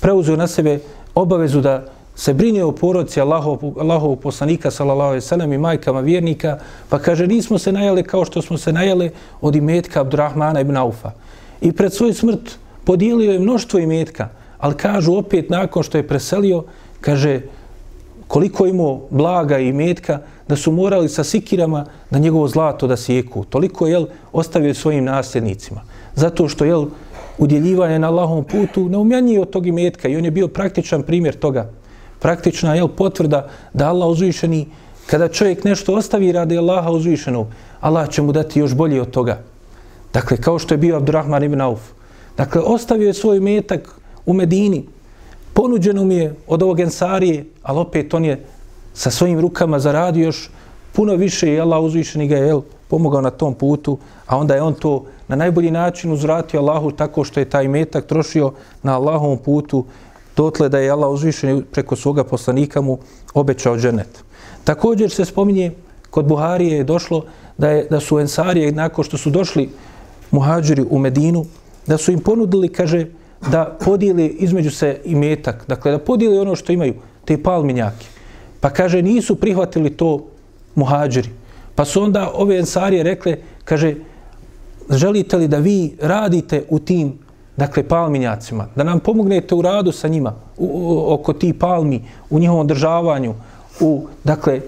[0.00, 0.78] preuzeo na sebe
[1.14, 1.84] obavezu da
[2.14, 6.58] se brine o porodci Allahov, Allahov poslanika, sallallahu alejhi ve sellem i majkama vjernika,
[6.88, 11.12] pa kaže, nismo se najele kao što smo se najele od imetka Abdurrahmana ibn Aufa.
[11.60, 16.64] I pred svoj smrt podijelio je mnoštvo imetka, ali kažu opet nakon što je preselio,
[17.00, 17.40] kaže,
[18.28, 23.44] koliko imao blaga i imetka da su morali sa sikirama na njegovo zlato da sjeku.
[23.44, 25.80] Toliko je ostavio svojim nasljednicima.
[26.14, 26.86] Zato što je
[27.38, 31.70] udjeljivanje na Allahovom putu neumjaniji od tog imetka i on je bio praktičan primjer toga.
[32.20, 34.66] Praktična je potvrda da Allah uzvišeni,
[35.06, 37.46] kada čovjek nešto ostavi radi Allaha uzvišenog,
[37.80, 39.40] Allah će mu dati još bolje od toga.
[40.12, 41.80] Dakle, kao što je bio Abdurrahman ibn Auf.
[42.36, 44.84] Dakle, ostavio je svoj metak u Medini,
[45.54, 48.44] ponuđeno mi je od ovog ensarije, ali opet on je
[48.94, 50.50] sa svojim rukama zaradio još
[50.92, 54.62] puno više i Allah uzvišeni ga je jel, pomogao na tom putu, a onda je
[54.62, 58.52] on to na najbolji način uzvratio Allahu tako što je taj metak trošio
[58.82, 59.84] na Allahovom putu
[60.40, 62.98] dotle da je Allah uzvišeni preko svoga poslanika mu
[63.34, 64.24] obećao dženet.
[64.64, 65.72] Također se spominje
[66.10, 67.24] kod Buharije je došlo
[67.58, 69.68] da, je, da su ensarije nakon što su došli
[70.30, 71.44] muhađiri u Medinu,
[71.86, 73.06] da su im ponudili, kaže,
[73.50, 78.06] da podijeli između se i metak, dakle da podijeli ono što imaju, te palminjake.
[78.60, 80.26] Pa kaže, nisu prihvatili to
[80.74, 81.30] muhađiri.
[81.74, 83.94] Pa su onda ove ensarije rekle, kaže,
[84.90, 87.18] želite li da vi radite u tim,
[87.60, 92.00] dakle, palminjacima, da nam pomognete u radu sa njima, u, u, oko ti palmi,
[92.30, 93.34] u njihovom državanju,
[93.80, 94.60] u, dakle,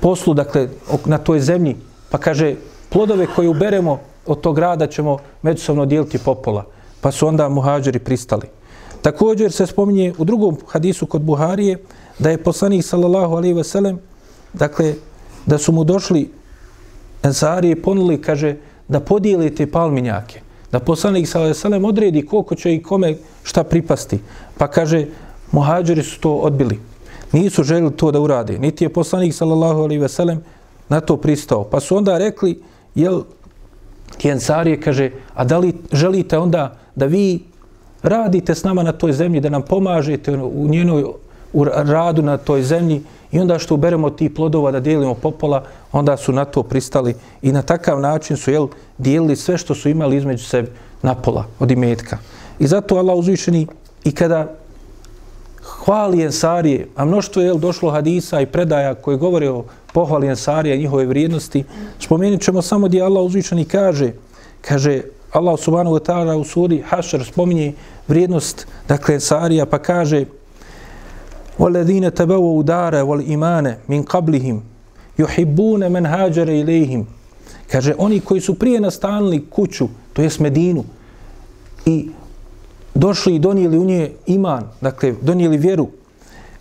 [0.00, 0.68] poslu, dakle,
[1.04, 1.76] na toj zemlji.
[2.10, 2.54] Pa kaže,
[2.90, 6.64] plodove koje uberemo od tog rada ćemo međusobno dijeliti popola.
[7.00, 8.48] Pa su onda muhađeri pristali.
[9.02, 11.78] Također se spominje u drugom hadisu kod Buharije
[12.18, 14.00] da je poslanik sallallahu alaihi ve sellem
[14.52, 14.94] dakle
[15.46, 16.30] da su mu došli
[17.22, 18.56] ensarije ponuli kaže
[18.88, 24.18] da podijelite palminjake da poslanik sallallahu ve sellem odredi koliko će i kome šta pripasti.
[24.58, 25.06] Pa kaže
[25.52, 26.78] muhađiri su to odbili.
[27.32, 28.58] Nisu željeli to da urade.
[28.58, 30.42] Niti je poslanik sallallahu alaihi ve sellem
[30.88, 31.64] na to pristao.
[31.64, 32.62] Pa su onda rekli
[32.94, 33.22] jel
[34.18, 37.40] ti kaže a da li želite onda da vi
[38.02, 41.04] radite s nama na toj zemlji, da nam pomažete u njenoj
[41.52, 43.02] u radu na toj zemlji?
[43.32, 47.52] I onda što uberemo ti plodova da dijelimo popola, onda su na to pristali i
[47.52, 48.68] na takav način su jel,
[48.98, 50.68] dijelili sve što su imali između sebe
[51.02, 52.18] na pola od imetka.
[52.58, 53.66] I zato Allah uzvišeni
[54.04, 54.54] i kada
[55.62, 60.78] hvali Ensarije, a mnoštvo je došlo hadisa i predaja koje govore o pohvali Ensarije i
[60.78, 61.64] njihove vrijednosti,
[62.00, 64.12] spomenut ćemo samo gdje Allah uzvišeni kaže,
[64.60, 65.02] kaže
[65.32, 67.72] Allah subhanahu wa ta'ala u suri Hašar spominje
[68.08, 70.24] vrijednost dakle Ensarija, pa kaže
[71.59, 74.61] وَالَّذِينَ تَبَوَوا دَارَ وَالْإِمَانَ مِنْ قَبْلِهِمْ
[75.19, 77.03] يُحِبُّونَ مَنْ هَاجَرَ إِلَيْهِمْ
[77.71, 80.83] kaže oni koji su prije nastanili kuću to jest Medinu
[81.85, 82.09] i
[82.95, 85.87] došli i donijeli u nje iman dakle donijeli vjeru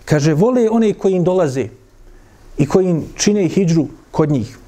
[0.04, 1.68] kaže vole one koji im dolaze
[2.58, 4.58] i koji im čine hijđru kod njih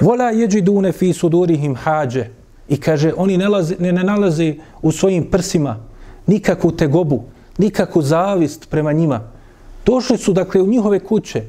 [0.00, 2.24] وَلَا يَجِدُونَ فِي سُدُورِهِمْ حَاجَ
[2.68, 5.76] I kaže, oni ne, laze, ne, ne nalaze u svojim prsima
[6.26, 7.24] nikakvu tegobu,
[7.57, 9.21] nikakvu zavist prema njima.
[9.85, 11.43] Došli su, dakle, u njihove kuće,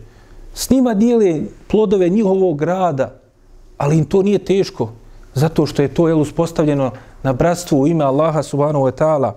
[0.55, 3.15] s njima dijele plodove njihovog rada,
[3.79, 4.91] ali im to nije teško,
[5.35, 6.91] zato što je to jel, uspostavljeno
[7.23, 9.33] na bratstvu u ime Allaha subhanahu wa ta'ala.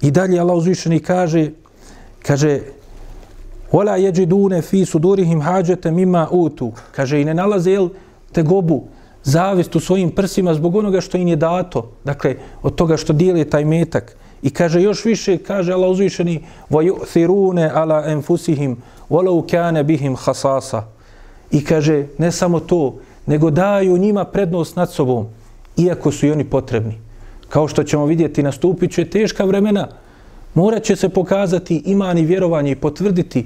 [0.00, 1.50] I dalje Allah uzvišeni kaže,
[2.22, 2.60] kaže,
[3.72, 6.72] Ola jeđidune fi sudurihim hađete mima utu.
[6.92, 7.88] Kaže, i ne nalaze jel,
[8.32, 8.84] tegobu,
[9.22, 13.50] zavist u svojim prsima zbog onoga što im je dato, dakle, od toga što dijeli
[13.50, 14.16] taj metak.
[14.43, 18.75] I kaže još više, kaže Allah uzvišeni, وَيُؤْثِرُونَ عَلَى أَنفُسِهِمْ
[19.09, 20.81] وَلَوْ كَانَ بِهِمْ خَسَاسَ
[21.51, 25.27] I kaže, ne samo to, nego daju njima prednost nad sobom,
[25.77, 26.93] iako su i oni potrebni.
[27.49, 29.87] Kao što ćemo vidjeti, nastupit će teška vremena,
[30.53, 33.45] morat će se pokazati iman i vjerovanje i potvrditi,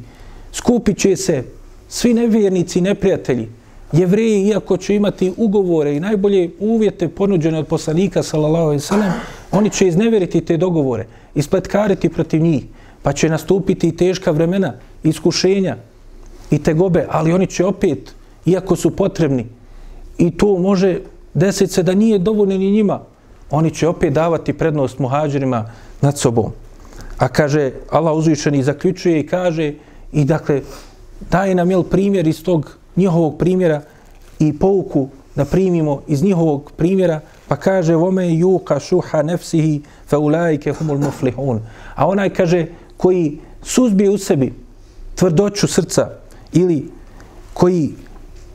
[0.52, 1.44] skupit će se
[1.88, 3.50] svi nevjernici i neprijatelji,
[3.92, 9.12] jevreji, iako će imati ugovore i najbolje uvjete ponuđene od poslanika, sallallahu alaihi sallam,
[9.53, 12.65] oni će izneveriti te dogovore, ispletkariti protiv njih,
[13.03, 15.77] pa će nastupiti i teška vremena, iskušenja
[16.51, 18.15] i tegobe, ali oni će opet,
[18.47, 19.47] iako su potrebni,
[20.19, 21.01] i to može
[21.35, 23.01] desiti se da nije dovoljno ni njima,
[23.51, 25.71] oni će opet davati prednost muhađirima
[26.01, 26.53] nad sobom.
[27.19, 29.75] A kaže, Allah uzvišeni zaključuje i kaže,
[30.13, 30.63] i dakle,
[31.31, 33.83] daje nam jel primjer iz tog njihovog primjera
[34.39, 35.09] i pouku
[35.39, 41.61] da primimo iz njihovog primjera, pa kaže vome juka shuha nafsihi fa ulaika humul muflihun.
[41.95, 42.67] A onaj kaže
[42.97, 44.53] koji suzbije u sebi
[45.15, 46.11] tvrdoću srca
[46.53, 46.91] ili
[47.55, 47.93] koji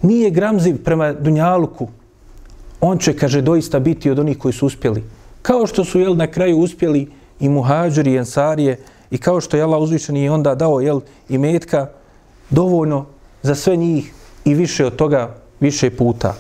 [0.02, 1.88] nije gramziv prema dunjaluku,
[2.82, 5.04] on će, kaže, doista biti od onih koji su uspjeli.
[5.42, 7.08] Kao što su, jel, na kraju uspjeli
[7.40, 8.80] i muhađeri i ensarije
[9.12, 11.88] i kao što je Allah uzvišen i onda dao, jel, i metka
[12.50, 13.06] dovoljno
[13.42, 14.14] za sve njih
[14.46, 16.36] i više od toga, više puta.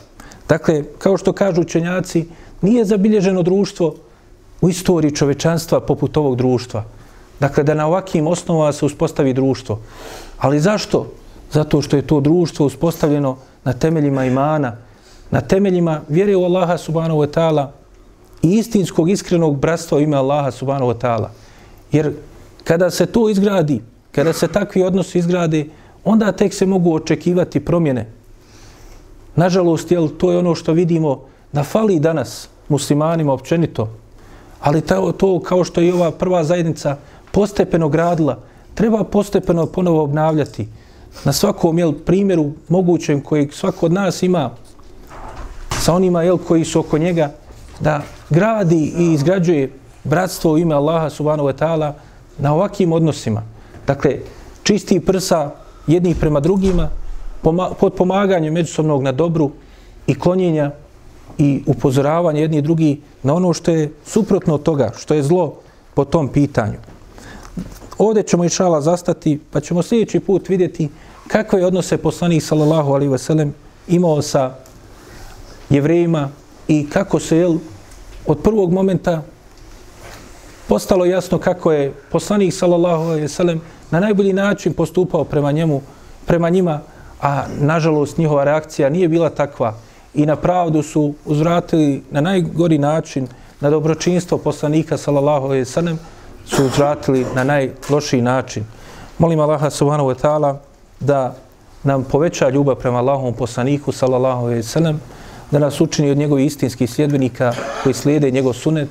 [0.49, 2.25] Dakle, kao što kažu učenjaci,
[2.61, 3.95] nije zabilježeno društvo
[4.61, 6.83] u istoriji čovečanstva poput ovog društva.
[7.39, 9.79] Dakle, da na ovakvim osnovama se uspostavi društvo.
[10.37, 11.07] Ali zašto?
[11.51, 14.77] Zato što je to društvo uspostavljeno na temeljima imana,
[15.31, 17.67] na temeljima vjere u Allaha subhanahu wa ta'ala
[18.41, 21.27] i istinskog, iskrenog bratstva u ime Allaha subhanahu wa ta'ala.
[21.91, 22.13] Jer
[22.63, 23.81] kada se to izgradi,
[24.11, 25.65] kada se takvi odnosi izgrade,
[26.03, 28.09] onda tek se mogu očekivati promjene.
[29.35, 31.21] Nažalost, jel, to je ono što vidimo
[31.51, 33.89] da fali danas muslimanima općenito,
[34.61, 36.97] ali to, to kao što je ova prva zajednica
[37.31, 38.39] postepeno gradila,
[38.73, 40.67] treba postepeno ponovo obnavljati
[41.23, 44.49] na svakom jel, primjeru mogućem koji svako od nas ima
[45.79, 47.31] sa onima jel, koji su oko njega,
[47.79, 49.71] da gradi i izgrađuje
[50.03, 51.91] bratstvo u ime Allaha subhanahu wa ta'ala
[52.37, 53.41] na ovakvim odnosima.
[53.87, 54.17] Dakle,
[54.63, 55.51] čisti prsa
[55.87, 56.89] jednih prema drugima,
[57.79, 59.51] pod pomaganjem međusobnog na dobru
[60.07, 60.71] i klonjenja
[61.37, 65.55] i upozoravanje jedni i drugi na ono što je suprotno od toga, što je zlo
[65.93, 66.77] po tom pitanju.
[67.97, 70.89] Ovdje ćemo išala zastati, pa ćemo sljedeći put vidjeti
[71.27, 73.53] kakve je odnose poslanih sallallahu alaihi ve sellem
[73.87, 74.55] imao sa
[75.69, 76.29] jevrejima
[76.67, 77.57] i kako se jel,
[78.27, 79.21] od prvog momenta
[80.67, 85.81] postalo jasno kako je poslanik sallallahu alaihi ve sellem na najbolji način postupao prema njemu,
[86.25, 86.81] prema njima,
[87.23, 89.73] a nažalost njihova reakcija nije bila takva
[90.13, 93.27] i na pravdu su uzvratili na najgori način
[93.59, 95.99] na dobročinstvo poslanika sallallahu alejhi ve sellem
[96.45, 98.63] su uzvratili na najlošiji način.
[99.17, 100.55] Molim Allaha subhanahu wa ta'ala
[100.99, 101.35] da
[101.83, 105.01] nam poveća ljubav prema Allahovom poslaniku sallallahu alejhi ve sellem,
[105.51, 107.53] da nas učini od njegovih istinskih sljedbenika
[107.83, 108.89] koji slijede njegov sunet.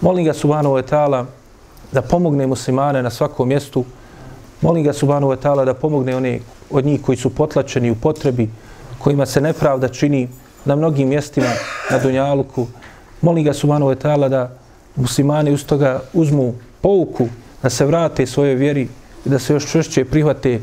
[0.00, 1.24] Molim ga subhanahu wa ta'ala
[1.92, 3.84] da pomogne muslimane na svakom mjestu.
[4.64, 6.38] Molim ga subhanahu wa ta'ala da pomogne one
[6.70, 8.48] od njih koji su potlačeni u potrebi,
[8.98, 10.28] kojima se nepravda čini
[10.64, 11.50] na mnogim mjestima
[11.90, 12.66] na Dunjaluku.
[13.20, 14.50] Molim ga subhanahu wa ta'ala da
[14.96, 17.28] muslimani uz toga uzmu pouku,
[17.62, 18.88] da se vrate svoje vjeri
[19.24, 20.60] i da se još češće prihvate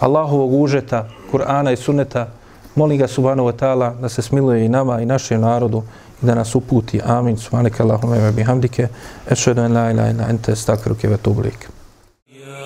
[0.00, 2.28] Allahovog užeta, Kur'ana i Sunneta,
[2.74, 5.82] molim ga subhanahu wa ta'ala da se smiluje i nama i našem narodu
[6.22, 7.00] i da nas uputi.
[7.04, 7.36] Amin.
[7.36, 8.88] Subhanaka Allahumma wa bihamdike.
[9.30, 11.79] Ešhedu en la ilaha illa ente astaghfiruke wa tublike.